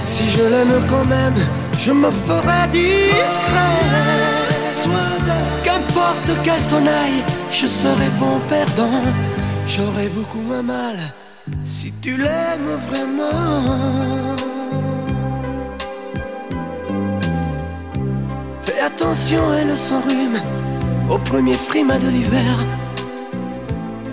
Si 0.05 0.29
je 0.29 0.43
l'aime 0.43 0.81
quand 0.89 1.07
même, 1.17 1.39
je 1.77 1.91
me 1.91 2.11
ferai 2.25 2.61
discret. 2.71 3.79
Qu'importe 5.65 6.31
qu'elle 6.43 6.63
s'en 6.63 6.85
aille, 7.01 7.21
je 7.51 7.67
serai 7.67 8.09
bon 8.21 8.39
perdant. 8.47 9.03
J'aurai 9.67 10.07
beaucoup 10.07 10.43
moins 10.47 10.63
mal 10.63 10.95
si 11.65 11.93
tu 12.01 12.17
l'aimes 12.17 12.77
vraiment. 12.89 14.35
Fais 18.63 18.79
attention, 18.79 19.41
elle 19.53 19.77
s'enrhume 19.77 20.39
au 21.09 21.17
premier 21.17 21.53
frima 21.53 21.97
de 21.97 22.09
l'hiver. 22.09 22.53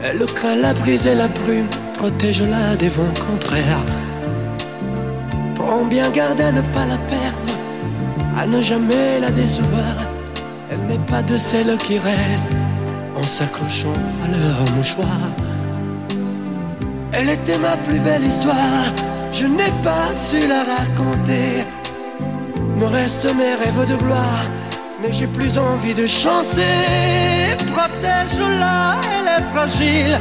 Elle 0.03 0.25
craint 0.27 0.57
la 0.57 0.73
brise 0.73 1.07
et 1.07 1.15
la 1.15 1.29
brume, 1.29 1.67
protège-la 1.99 2.77
des 2.77 2.89
vents 2.89 3.15
contraires. 3.27 3.85
Prends 5.55 5.85
bien 5.85 6.11
garde 6.11 6.41
à 6.41 6.53
ne 6.53 6.61
pas 6.61 6.87
la 6.87 6.99
perdre, 6.99 7.55
à 8.39 8.47
ne 8.47 8.63
jamais 8.63 9.21
la 9.21 9.31
décevoir. 9.31 9.97
Elle 10.71 10.83
n'est 10.89 11.07
pas 11.07 11.23
de 11.23 11.37
celles 11.39 11.77
qui 11.79 11.99
restent 11.99 12.57
en 13.17 13.23
s'accrochant 13.23 13.99
à 14.25 14.29
leur 14.29 14.77
mouchoir. 14.77 15.21
Elle 17.19 17.31
était 17.31 17.59
ma 17.59 17.77
plus 17.79 17.99
belle 17.99 18.25
histoire, 18.25 18.89
je 19.33 19.47
n'ai 19.47 19.73
pas 19.83 20.09
su 20.15 20.39
la 20.47 20.65
raconter. 20.75 21.65
Me 22.77 22.85
restent 22.85 23.35
mes 23.35 23.55
rêves 23.55 23.87
de 23.89 23.97
gloire, 23.97 24.45
mais 25.01 25.13
j'ai 25.15 25.27
plus 25.27 25.57
envie 25.57 25.95
de 25.95 26.07
chanter. 26.07 26.77
Protège-la, 27.75 29.01
elle 29.15 29.29
est 29.39 29.47
fragile. 29.55 30.19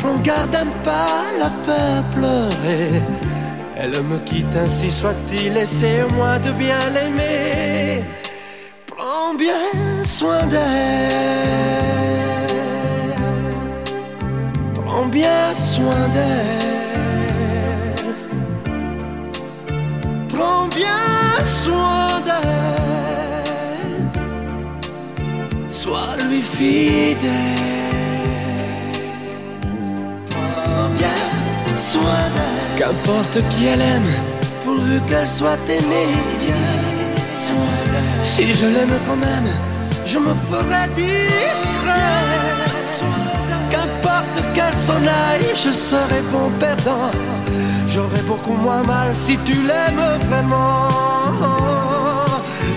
Prends 0.00 0.18
garde 0.18 0.54
à 0.56 0.64
ne 0.64 0.72
pas 0.90 1.22
la 1.38 1.50
faire 1.66 2.02
pleurer. 2.14 2.90
Elle 3.76 4.02
me 4.02 4.18
quitte 4.18 4.56
ainsi 4.56 4.90
soit-il, 4.90 5.56
essaie-moi 5.56 6.40
de 6.40 6.50
bien 6.52 6.82
l'aimer. 6.94 8.02
Prends 8.86 9.34
bien 9.34 10.04
soin 10.04 10.42
d'elle. 10.50 12.03
Bien 15.14 15.54
soin 15.54 16.08
d'elle. 16.14 17.04
Prends 20.28 20.66
bien 20.80 21.06
soin 21.62 22.20
d'elle. 22.26 24.08
Sois 25.68 26.16
lui 26.28 26.42
fidèle. 26.42 27.30
Prends 30.30 30.88
bien 30.98 31.22
soin 31.78 32.24
d'elle. 32.34 32.72
Qu'importe 32.78 33.38
qui 33.50 33.66
elle 33.72 33.82
aime, 33.94 34.12
pourvu 34.64 35.00
qu'elle 35.08 35.28
soit 35.28 35.64
aimée. 35.68 36.14
Soin 37.44 37.76
d'elle. 37.90 38.24
Si 38.24 38.52
je 38.52 38.66
l'aime 38.66 38.96
quand 39.06 39.20
même, 39.28 39.50
je 40.04 40.18
me 40.18 40.34
ferai 40.48 40.88
discret. 40.96 42.63
Qu'elle 44.54 44.74
s'en 44.74 45.02
aille, 45.02 45.50
je 45.54 45.70
serai 45.70 46.22
bon 46.30 46.48
perdant. 46.60 47.10
J'aurai 47.88 48.22
beaucoup 48.22 48.54
moins 48.54 48.82
mal 48.84 49.12
si 49.12 49.36
tu 49.38 49.52
l'aimes 49.66 50.18
vraiment. 50.28 50.88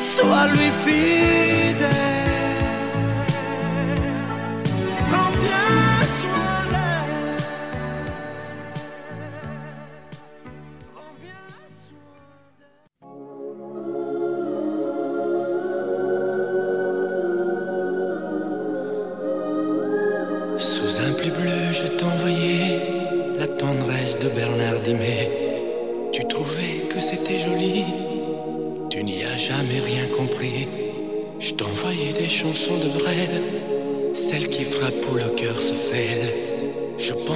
Sois 0.00 0.46
lui 0.52 0.70
fidèle. 0.84 1.41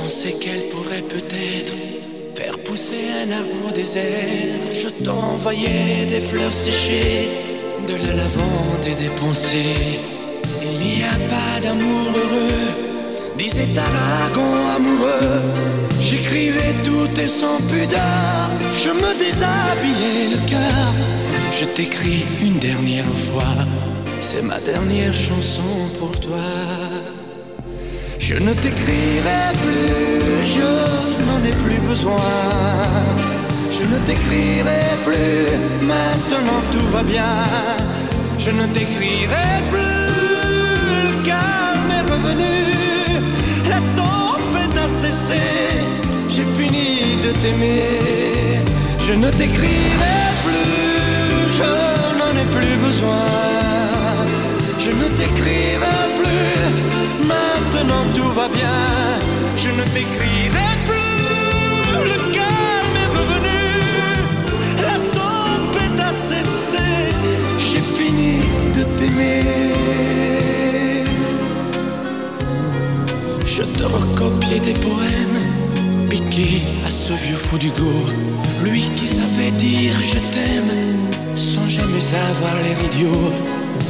Pensais 0.07 0.35
qu'elle 0.35 0.69
pourrait 0.69 1.03
peut-être 1.03 1.73
Faire 2.37 2.59
pousser 2.59 3.07
un 3.23 3.33
arbre 3.33 3.69
au 3.69 3.73
désert, 3.73 4.61
je 4.73 4.89
t'envoyais 5.05 6.07
des 6.09 6.21
fleurs 6.21 6.55
séchées, 6.55 7.29
de 7.89 7.95
la 7.95 8.13
lavande 8.21 8.85
et 8.87 8.95
des 8.95 9.13
pensées. 9.23 9.99
Il 10.63 10.75
n'y 10.87 11.03
a 11.03 11.19
pas 11.33 11.55
d'amour 11.63 12.07
heureux, 12.21 12.67
disait 13.37 13.71
Aragon 13.87 14.53
amoureux. 14.77 15.43
J'écrivais 16.01 16.75
tout 16.85 17.11
et 17.19 17.27
sans 17.27 17.59
pudeur, 17.71 18.51
je 18.85 18.91
me 19.03 19.11
déshabillais 19.25 20.29
le 20.35 20.41
cœur. 20.47 20.93
Je 21.59 21.65
t'écris 21.65 22.27
une 22.43 22.59
dernière 22.59 23.13
fois, 23.27 23.57
c'est 24.21 24.43
ma 24.43 24.61
dernière 24.61 25.15
chanson 25.15 25.73
pour 25.99 26.13
toi. 26.21 26.47
Je 28.29 28.35
ne 28.35 28.53
t'écrirai 28.55 29.53
plus, 29.63 30.45
je 30.57 30.71
n'en 31.27 31.41
ai 31.45 31.53
plus 31.65 31.79
besoin. 31.87 32.17
Je 33.71 33.85
ne 33.85 33.99
t'écrirai 34.05 34.83
plus, 35.05 35.87
maintenant 35.87 36.61
tout 36.73 36.89
va 36.89 37.05
bien. 37.05 37.45
Je 38.37 38.51
ne 38.51 38.67
t'écrirai 38.75 39.51
plus, 39.71 40.11
le 41.05 41.25
calme 41.25 41.91
est 41.99 42.07
revenu. 42.13 42.57
La 43.71 43.81
tempête 43.95 44.77
a 44.77 44.89
cessé, 44.89 45.43
j'ai 46.29 46.47
fini 46.59 47.23
de 47.23 47.31
t'aimer. 47.41 48.01
Je 49.07 49.13
ne 49.13 49.31
t'écrirai 49.31 50.19
plus, 50.45 51.53
je 51.59 51.71
n'en 52.19 52.33
ai 52.43 52.47
plus 52.57 52.77
besoin. 52.89 53.25
Je 54.81 54.91
ne 54.91 55.07
t'écrirai 55.17 55.99
plus, 56.19 56.66
maintenant 57.77 58.05
tout 58.15 58.31
va 58.31 58.49
bien. 58.49 58.79
Je 59.57 59.71
ne 59.79 59.85
t'écrirai 59.95 60.71
plus, 60.91 62.09
le 62.13 62.19
calme 62.37 62.97
est 63.05 63.13
revenu. 63.19 63.63
La 64.89 64.99
tempête 65.19 66.01
a 66.11 66.13
cessé, 66.29 66.89
j'ai 67.69 67.85
fini 67.99 68.39
de 68.77 68.83
t'aimer. 68.97 69.43
Je 73.45 73.63
te 73.63 73.85
recopiais 73.85 74.61
des 74.61 74.79
poèmes 74.89 75.43
piqués 76.11 76.63
à 76.87 76.91
ce 76.91 77.13
vieux 77.25 77.41
fou 77.47 77.59
du. 77.59 77.71
Lui 78.65 78.83
qui 78.97 79.09
savait 79.09 79.55
dire 79.59 79.95
je 80.01 80.19
t'aime 80.33 80.75
sans 81.37 81.67
jamais 81.69 82.07
avoir 82.31 82.57
l'air 82.63 82.79
idiot. 82.89 83.33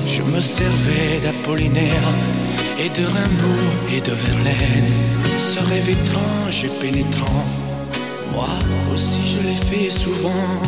Je 0.07 0.22
me 0.22 0.41
servais 0.41 1.20
d'Apollinaire 1.22 2.09
et 2.79 2.89
de 2.89 3.05
Rimbaud 3.05 3.68
et 3.95 4.01
de 4.01 4.12
Verlaine. 4.12 4.93
Ce 5.39 5.61
rêve 5.61 5.89
étrange 5.89 6.64
et 6.64 6.72
pénétrant, 6.81 7.47
moi 8.33 8.49
aussi 8.93 9.20
je 9.33 9.39
l'ai 9.47 9.61
fait 9.70 9.91
souvent. 9.91 10.61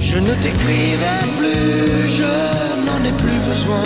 Je 0.00 0.18
ne 0.18 0.34
t'écrirai 0.42 1.18
plus, 1.38 2.08
je 2.18 2.32
n'en 2.86 3.00
ai 3.04 3.12
plus 3.22 3.40
besoin. 3.50 3.82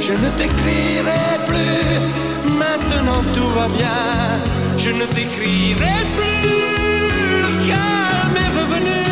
Je 0.00 0.12
ne 0.12 0.28
t'écrirai 0.38 1.26
plus, 1.46 2.54
maintenant 2.62 3.22
tout 3.34 3.50
va 3.58 3.68
bien. 3.68 4.02
Je 4.76 4.90
ne 4.90 5.04
t'écrirai 5.04 5.98
plus, 6.16 6.48
le 7.46 7.52
calme 7.68 8.36
est 8.44 8.52
revenu, 8.60 9.02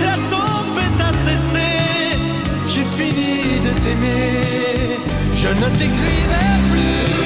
la 0.00 0.16
tempête 0.34 1.00
a 1.08 1.12
cessé. 1.24 1.70
J'ai 2.66 2.86
fini 2.98 3.60
de 3.66 3.72
t'aimer, 3.82 4.98
je 5.42 5.48
ne 5.48 5.68
t'écrirai 5.70 6.50
plus, 6.70 7.19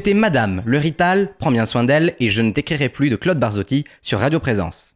C'était 0.00 0.14
Madame, 0.14 0.62
le 0.64 0.78
Rital, 0.78 1.34
Prends 1.38 1.50
bien 1.50 1.66
soin 1.66 1.84
d'elle 1.84 2.14
et 2.20 2.30
Je 2.30 2.40
ne 2.40 2.52
t'écrirai 2.52 2.88
plus 2.88 3.10
de 3.10 3.16
Claude 3.16 3.38
Barzotti 3.38 3.84
sur 4.00 4.18
Radio 4.18 4.40
Présence. 4.40 4.94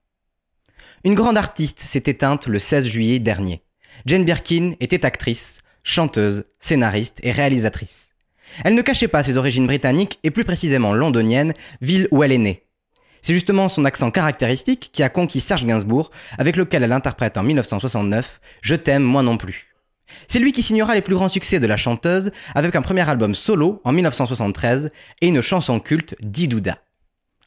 Une 1.04 1.12
grande 1.12 1.36
artiste 1.36 1.80
s'est 1.80 2.04
éteinte 2.06 2.46
le 2.46 2.58
16 2.58 2.86
juillet 2.86 3.18
dernier. 3.18 3.60
Jane 4.06 4.24
Birkin 4.24 4.72
était 4.80 5.04
actrice, 5.04 5.58
chanteuse, 5.82 6.44
scénariste 6.58 7.18
et 7.22 7.32
réalisatrice. 7.32 8.12
Elle 8.64 8.74
ne 8.74 8.80
cachait 8.80 9.06
pas 9.06 9.22
ses 9.22 9.36
origines 9.36 9.66
britanniques 9.66 10.18
et 10.22 10.30
plus 10.30 10.44
précisément 10.44 10.94
londoniennes, 10.94 11.52
ville 11.82 12.08
où 12.10 12.22
elle 12.22 12.32
est 12.32 12.38
née. 12.38 12.62
C'est 13.20 13.34
justement 13.34 13.68
son 13.68 13.84
accent 13.84 14.10
caractéristique 14.10 14.88
qui 14.90 15.02
a 15.02 15.10
conquis 15.10 15.40
Serge 15.40 15.66
Gainsbourg, 15.66 16.12
avec 16.38 16.56
lequel 16.56 16.82
elle 16.82 16.92
interprète 16.92 17.36
en 17.36 17.42
1969 17.42 18.40
Je 18.62 18.74
t'aime 18.74 19.02
moi 19.02 19.22
non 19.22 19.36
plus. 19.36 19.73
C'est 20.28 20.38
lui 20.38 20.52
qui 20.52 20.62
signera 20.62 20.94
les 20.94 21.02
plus 21.02 21.14
grands 21.14 21.28
succès 21.28 21.60
de 21.60 21.66
la 21.66 21.76
chanteuse 21.76 22.30
avec 22.54 22.74
un 22.76 22.82
premier 22.82 23.08
album 23.08 23.34
solo 23.34 23.80
en 23.84 23.92
1973 23.92 24.90
et 25.20 25.28
une 25.28 25.40
chanson 25.40 25.80
culte 25.80 26.16
Didouda. 26.20 26.78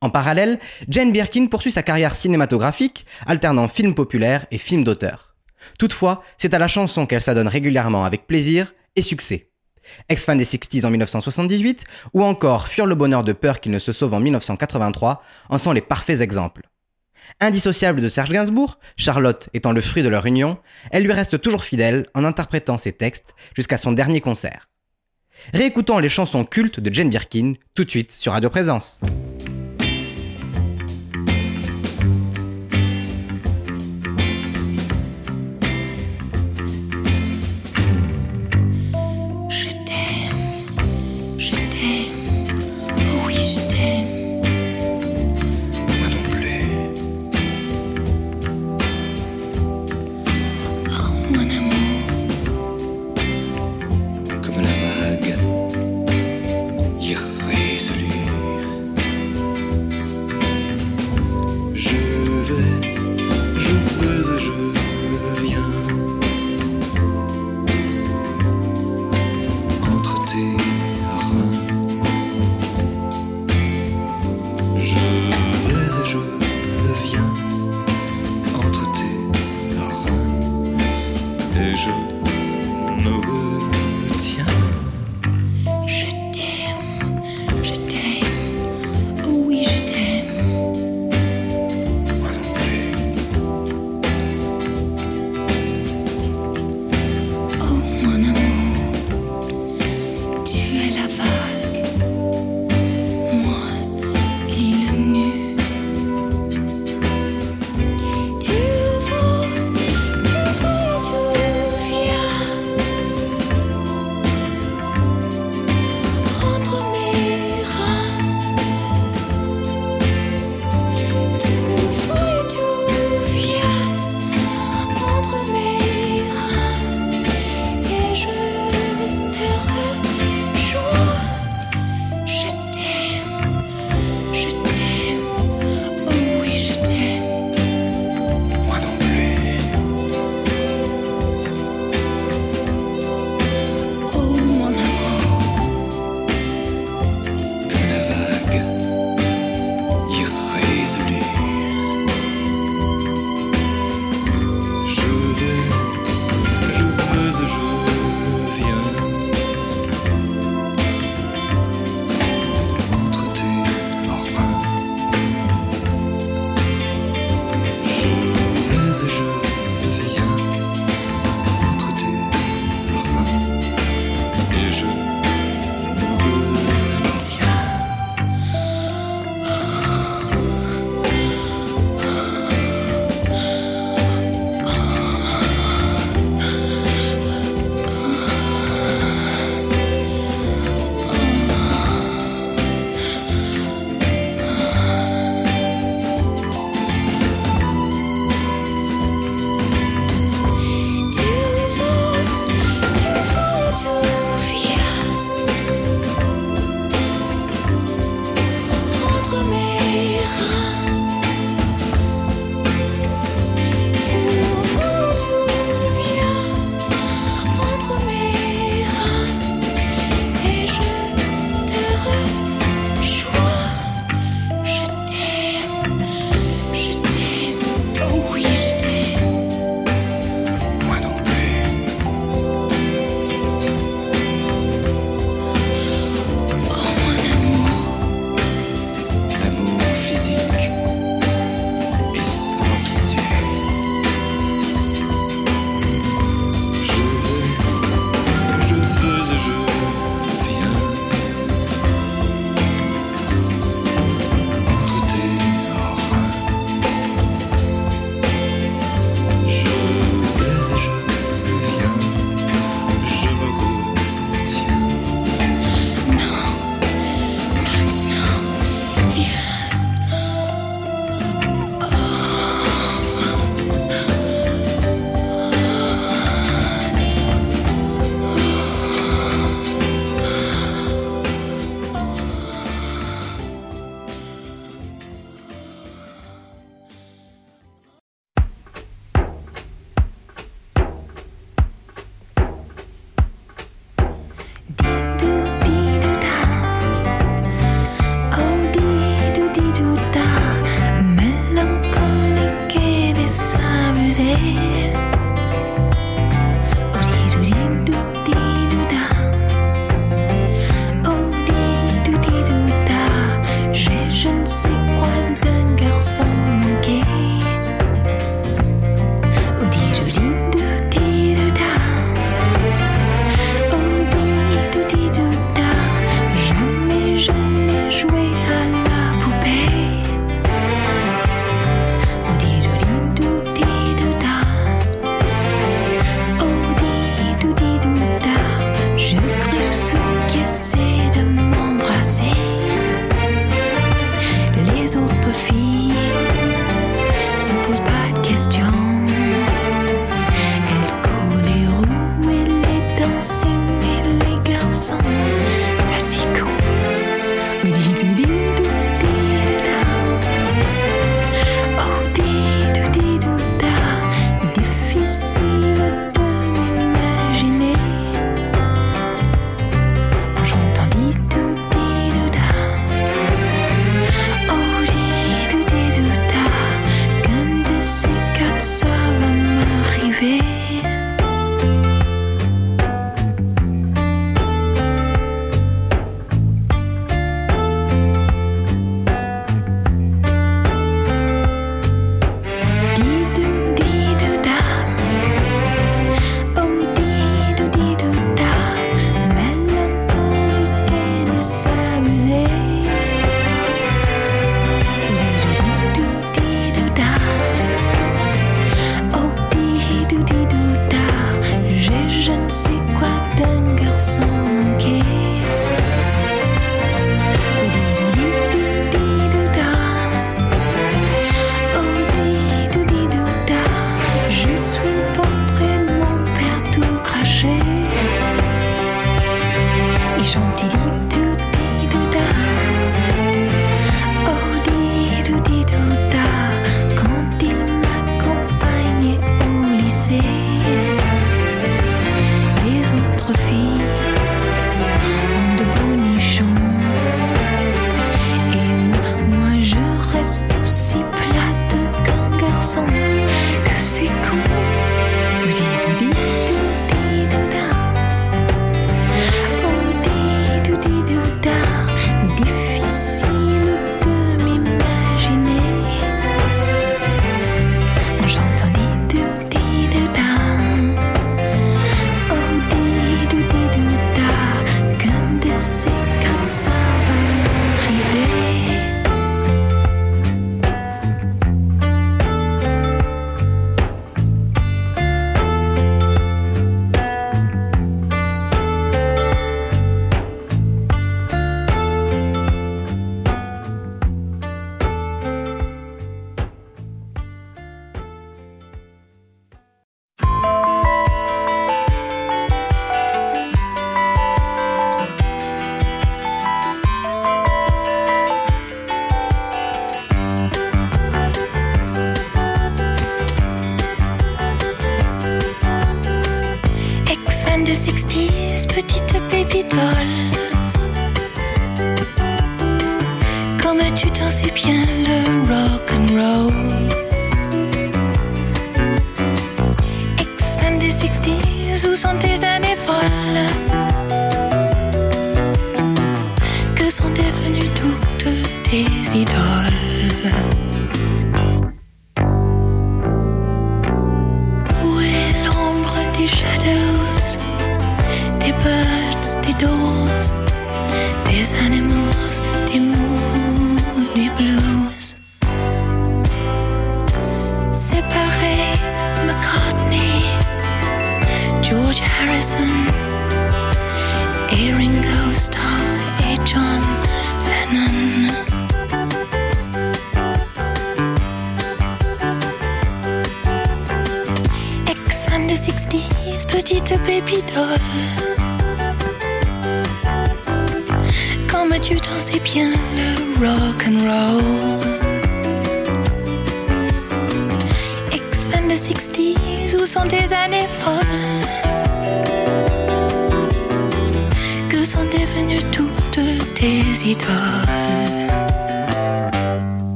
En 0.00 0.10
parallèle, 0.10 0.58
Jane 0.88 1.12
Birkin 1.12 1.46
poursuit 1.46 1.70
sa 1.70 1.84
carrière 1.84 2.16
cinématographique, 2.16 3.06
alternant 3.24 3.68
films 3.68 3.94
populaires 3.94 4.46
et 4.50 4.58
films 4.58 4.82
d'auteur. 4.82 5.36
Toutefois, 5.78 6.24
c'est 6.38 6.54
à 6.54 6.58
la 6.58 6.66
chanson 6.66 7.06
qu'elle 7.06 7.22
s'adonne 7.22 7.46
régulièrement 7.46 8.04
avec 8.04 8.26
plaisir 8.26 8.74
et 8.96 9.02
succès. 9.02 9.50
Ex-fan 10.08 10.38
des 10.38 10.44
60s 10.44 10.84
en 10.84 10.90
1978, 10.90 11.84
ou 12.14 12.24
encore 12.24 12.68
Fuir 12.68 12.86
le 12.86 12.94
bonheur 12.94 13.24
de 13.24 13.32
peur 13.32 13.60
qu'il 13.60 13.72
ne 13.72 13.78
se 13.78 13.92
sauve 13.92 14.14
en 14.14 14.20
1983, 14.20 15.22
en 15.48 15.58
sont 15.58 15.72
les 15.72 15.80
parfaits 15.80 16.20
exemples. 16.20 16.62
Indissociable 17.40 18.00
de 18.00 18.08
Serge 18.08 18.30
Gainsbourg, 18.30 18.78
Charlotte 18.96 19.48
étant 19.54 19.72
le 19.72 19.80
fruit 19.80 20.02
de 20.02 20.08
leur 20.08 20.26
union, 20.26 20.58
elle 20.90 21.02
lui 21.02 21.12
reste 21.12 21.40
toujours 21.40 21.64
fidèle 21.64 22.06
en 22.14 22.24
interprétant 22.24 22.78
ses 22.78 22.92
textes 22.92 23.34
jusqu'à 23.56 23.76
son 23.76 23.92
dernier 23.92 24.20
concert. 24.20 24.68
Réécoutons 25.52 25.98
les 25.98 26.08
chansons 26.08 26.44
cultes 26.44 26.80
de 26.80 26.94
Jane 26.94 27.10
Birkin 27.10 27.54
tout 27.74 27.84
de 27.84 27.90
suite 27.90 28.12
sur 28.12 28.32
Radio 28.32 28.48
Présence. 28.48 29.00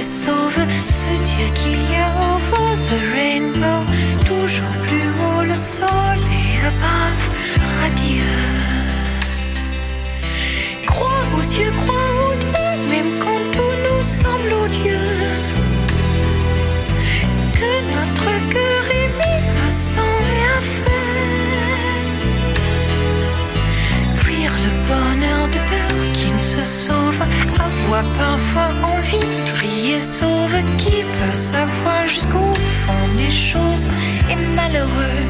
se 0.00 0.24
sauve, 0.24 0.66
ce 0.84 1.22
Dieu 1.22 1.46
qu'il 1.54 1.80
y 1.92 1.96
a 1.96 2.08
en 2.18 2.36
vous, 2.36 2.76
the 2.88 3.00
rainbow, 3.12 3.84
toujours 4.24 4.76
plus 4.82 5.08
haut 5.20 5.44
le 5.44 5.56
soleil 5.56 6.58
above, 6.66 7.26
radieux. 7.80 8.24
Crois 10.86 11.24
aux 11.36 11.42
cieux, 11.42 11.70
crois 11.70 12.08
aux 12.24 12.34
dieux, 12.34 12.76
même 12.90 13.18
quand 13.20 13.42
tout 13.52 13.74
nous 13.84 14.02
semble 14.02 14.52
odieux. 14.64 15.12
Que 17.58 17.72
notre 17.94 18.30
cœur 18.52 18.84
est 19.00 19.10
mis 19.20 19.42
à 19.66 19.70
sang 19.70 20.14
et 20.34 20.44
à 20.56 20.60
feu. 20.74 21.02
Fuir 24.16 24.50
le 24.64 24.70
bonheur 24.88 25.48
de 25.48 25.58
peur 25.70 25.98
qui 26.14 26.30
ne 26.30 26.40
se 26.40 26.64
sauve, 26.64 27.20
avoir 27.58 28.04
parfois 28.18 28.70
envie 28.82 29.53
sauve 30.00 30.56
qui 30.76 31.02
peut 31.02 31.34
savoir 31.34 32.06
jusqu'au 32.06 32.52
fond 32.54 33.06
des 33.16 33.30
choses 33.30 33.86
et 34.30 34.36
malheureux? 34.56 35.22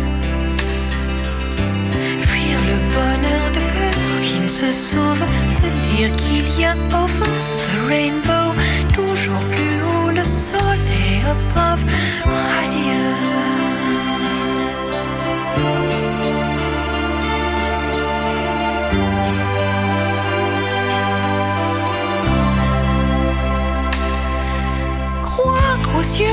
Fuir 2.23 2.59
le 2.71 2.77
bonheur 2.95 3.47
de 3.53 3.61
peur 3.61 4.21
qui 4.23 4.41
ne 4.41 4.49
se 4.49 4.71
sauve, 4.71 5.25
se 5.51 5.67
dire 5.89 6.11
qu'il 6.17 6.61
y 6.61 6.65
a 6.65 6.75
over 7.03 7.27
the 7.71 7.89
rainbow, 7.89 8.53
toujours 8.93 9.45
plus 9.51 9.83
haut 9.83 10.11
le 10.11 10.25
soleil 10.25 11.23
above, 11.31 11.85
radieux. 12.25 13.64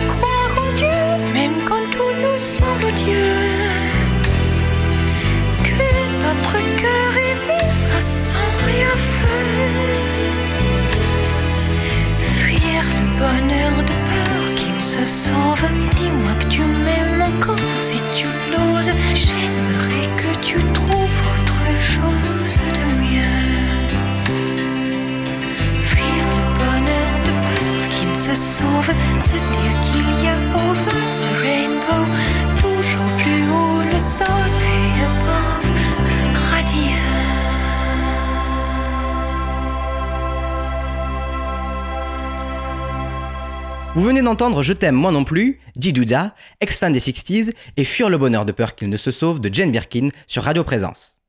croire 0.07 0.53
en 0.65 0.71
Dieu, 0.73 0.87
même 1.33 1.63
quand 1.65 1.85
tout 1.91 2.13
nous 2.21 2.39
semble 2.39 2.85
odieux. 2.85 3.37
Que 5.63 5.91
notre 6.25 6.57
cœur 6.81 7.11
est 7.27 7.39
mis 7.47 7.95
à 7.95 7.99
sang 7.99 8.53
et 8.75 8.83
à 8.83 8.97
feu. 9.11 9.47
Fuir 12.35 12.83
le 12.99 13.05
bonheur 13.19 13.73
de 13.89 13.95
peur 14.09 14.55
qu'il 14.55 14.81
se 14.81 15.05
sauve. 15.05 15.65
Dis-moi 15.95 16.33
que 16.39 16.47
tu 16.47 16.61
m'aimes 16.61 17.21
encore 17.21 17.55
si 17.79 17.97
tu 18.15 18.27
le 18.51 18.60
Vous 43.93 44.03
venez 44.03 44.21
d'entendre 44.21 44.63
Je 44.63 44.73
t'aime 44.73 44.95
moi 44.95 45.11
non 45.11 45.23
plus, 45.23 45.59
Jiduda, 45.77 46.33
ex-fan 46.59 46.91
des 46.91 46.99
60s, 46.99 47.51
et 47.77 47.85
Fuir 47.85 48.09
le 48.09 48.17
bonheur 48.17 48.45
de 48.45 48.51
peur 48.51 48.75
qu'il 48.75 48.89
ne 48.89 48.97
se 48.97 49.11
sauve 49.11 49.39
de 49.39 49.53
Jane 49.53 49.71
Birkin 49.71 50.09
sur 50.27 50.43
Radio 50.43 50.63
Présence. 50.63 51.20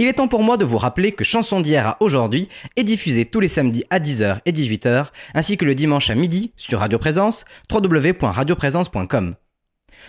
Il 0.00 0.06
est 0.06 0.12
temps 0.12 0.28
pour 0.28 0.44
moi 0.44 0.56
de 0.56 0.64
vous 0.64 0.78
rappeler 0.78 1.10
que 1.10 1.24
Chanson 1.24 1.60
d'hier 1.60 1.84
à 1.84 1.96
aujourd'hui 1.98 2.48
est 2.76 2.84
diffusée 2.84 3.24
tous 3.24 3.40
les 3.40 3.48
samedis 3.48 3.84
à 3.90 3.98
10h 3.98 4.38
et 4.46 4.52
18h, 4.52 5.08
ainsi 5.34 5.56
que 5.56 5.64
le 5.64 5.74
dimanche 5.74 6.08
à 6.08 6.14
midi 6.14 6.52
sur 6.56 6.78
Radio 6.78 7.00
Présence, 7.00 7.44
www.radioprésence.com. 7.68 9.34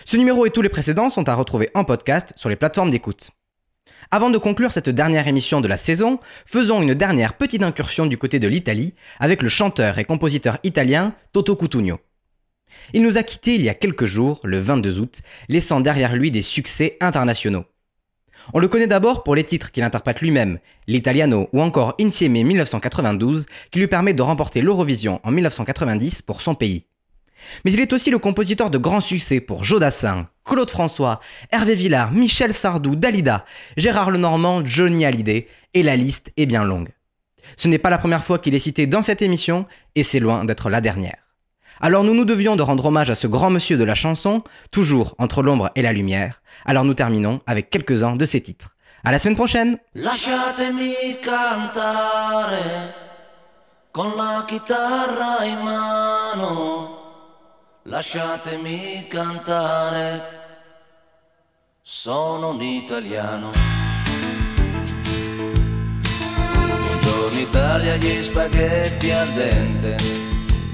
Ce 0.04 0.16
numéro 0.16 0.46
et 0.46 0.50
tous 0.50 0.62
les 0.62 0.68
précédents 0.68 1.10
sont 1.10 1.28
à 1.28 1.34
retrouver 1.34 1.70
en 1.74 1.82
podcast 1.82 2.32
sur 2.36 2.48
les 2.48 2.54
plateformes 2.54 2.92
d'écoute. 2.92 3.32
Avant 4.12 4.30
de 4.30 4.38
conclure 4.38 4.70
cette 4.70 4.90
dernière 4.90 5.26
émission 5.26 5.60
de 5.60 5.66
la 5.66 5.76
saison, 5.76 6.20
faisons 6.46 6.82
une 6.82 6.94
dernière 6.94 7.34
petite 7.34 7.64
incursion 7.64 8.06
du 8.06 8.16
côté 8.16 8.38
de 8.38 8.46
l'Italie 8.46 8.94
avec 9.18 9.42
le 9.42 9.48
chanteur 9.48 9.98
et 9.98 10.04
compositeur 10.04 10.58
italien 10.62 11.14
Toto 11.32 11.56
Cutugno. 11.56 11.98
Il 12.94 13.02
nous 13.02 13.18
a 13.18 13.24
quittés 13.24 13.56
il 13.56 13.62
y 13.62 13.68
a 13.68 13.74
quelques 13.74 14.04
jours, 14.04 14.38
le 14.44 14.60
22 14.60 15.00
août, 15.00 15.18
laissant 15.48 15.80
derrière 15.80 16.14
lui 16.14 16.30
des 16.30 16.42
succès 16.42 16.96
internationaux. 17.00 17.64
On 18.52 18.58
le 18.58 18.68
connaît 18.68 18.86
d'abord 18.86 19.22
pour 19.22 19.34
les 19.34 19.44
titres 19.44 19.70
qu'il 19.70 19.84
interprète 19.84 20.20
lui-même, 20.20 20.58
l'Italiano 20.86 21.48
ou 21.52 21.62
encore 21.62 21.94
Insieme 22.00 22.32
1992, 22.32 23.46
qui 23.70 23.78
lui 23.78 23.86
permet 23.86 24.14
de 24.14 24.22
remporter 24.22 24.60
l'Eurovision 24.60 25.20
en 25.22 25.30
1990 25.30 26.22
pour 26.22 26.42
son 26.42 26.54
pays. 26.54 26.86
Mais 27.64 27.72
il 27.72 27.80
est 27.80 27.92
aussi 27.92 28.10
le 28.10 28.18
compositeur 28.18 28.70
de 28.70 28.78
grands 28.78 29.00
succès 29.00 29.40
pour 29.40 29.64
Jodassin, 29.64 30.26
Claude 30.44 30.70
François, 30.70 31.20
Hervé 31.52 31.74
Villard, 31.74 32.12
Michel 32.12 32.52
Sardou, 32.52 32.96
Dalida, 32.96 33.44
Gérard 33.76 34.10
Lenormand, 34.10 34.64
Johnny 34.64 35.04
Hallyday, 35.04 35.48
et 35.74 35.82
la 35.82 35.96
liste 35.96 36.32
est 36.36 36.46
bien 36.46 36.64
longue. 36.64 36.90
Ce 37.56 37.68
n'est 37.68 37.78
pas 37.78 37.90
la 37.90 37.98
première 37.98 38.24
fois 38.24 38.38
qu'il 38.38 38.54
est 38.54 38.60
cité 38.60 38.86
dans 38.86 39.02
cette 39.02 39.22
émission, 39.22 39.66
et 39.94 40.02
c'est 40.02 40.20
loin 40.20 40.44
d'être 40.44 40.70
la 40.70 40.80
dernière. 40.80 41.16
Alors 41.80 42.04
nous 42.04 42.14
nous 42.14 42.26
devions 42.26 42.56
de 42.56 42.62
rendre 42.62 42.86
hommage 42.86 43.10
à 43.10 43.14
ce 43.14 43.26
grand 43.26 43.48
monsieur 43.48 43.78
de 43.78 43.84
la 43.84 43.94
chanson, 43.94 44.44
toujours 44.70 45.14
entre 45.18 45.42
l'ombre 45.42 45.70
et 45.76 45.82
la 45.82 45.94
lumière. 45.94 46.39
Alors 46.64 46.84
nous 46.84 46.94
terminons 46.94 47.40
avec 47.46 47.70
quelques-uns 47.70 48.16
de 48.16 48.24
ses 48.24 48.40
titres. 48.40 48.76
À 49.02 49.10
la 49.10 49.18
semaine 49.18 49.36
prochaine 49.36 49.78
Lasciatemi 49.94 50.94
cantare 51.22 52.94
con 53.90 54.12
la 54.16 54.44
chitarra 54.46 55.44
in 55.44 55.58
mano. 55.62 56.98
Lasciatemi 57.84 59.06
cantare. 59.08 60.38
Sono 61.80 62.50
un 62.50 62.62
italiano. 62.62 63.50
Buongiorno 66.54 67.38
Italia, 67.40 67.96
gli 67.96 68.22
spaghetti 68.22 69.10
al 69.10 69.28
dente. 69.30 69.96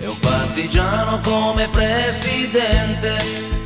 E 0.00 0.06
un 0.06 0.18
partigiano 0.18 1.18
come 1.20 1.68
presidente. 1.68 3.65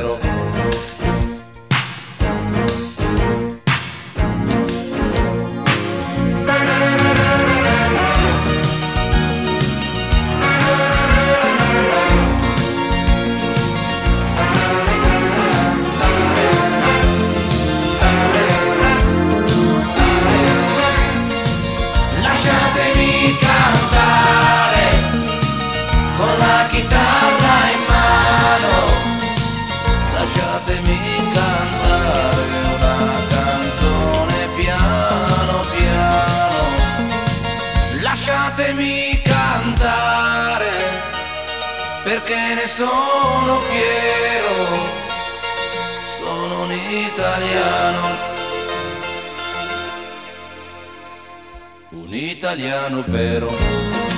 sono 42.71 43.59
fiero, 43.69 44.55
sono 45.99 46.63
un 46.63 46.71
italiano. 46.71 48.07
Un 51.89 52.13
italiano 52.13 53.03
vero. 53.05 54.10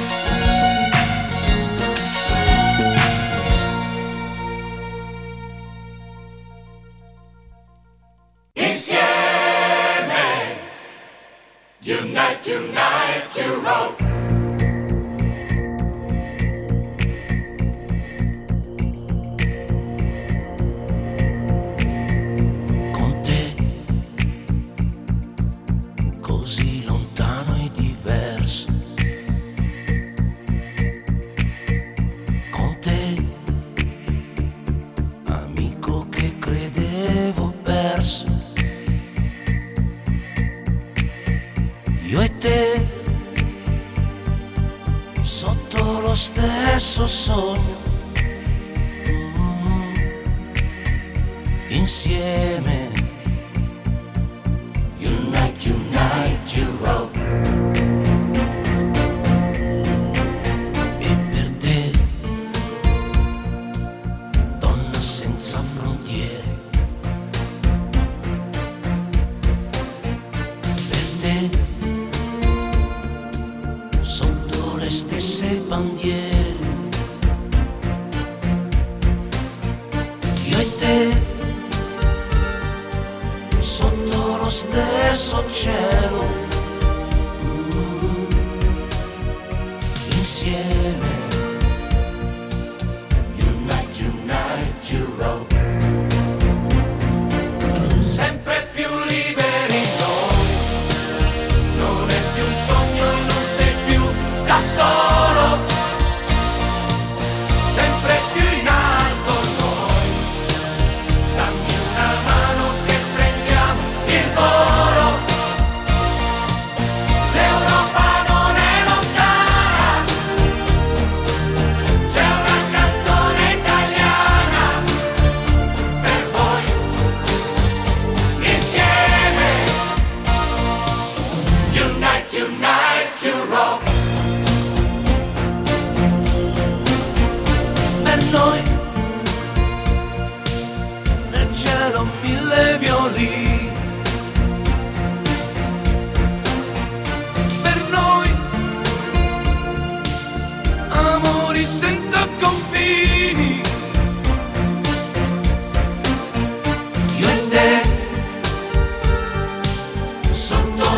persona 47.25 47.82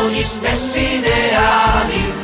gli 0.08 0.22
stessi 0.22 0.80
ideali. 0.98 2.15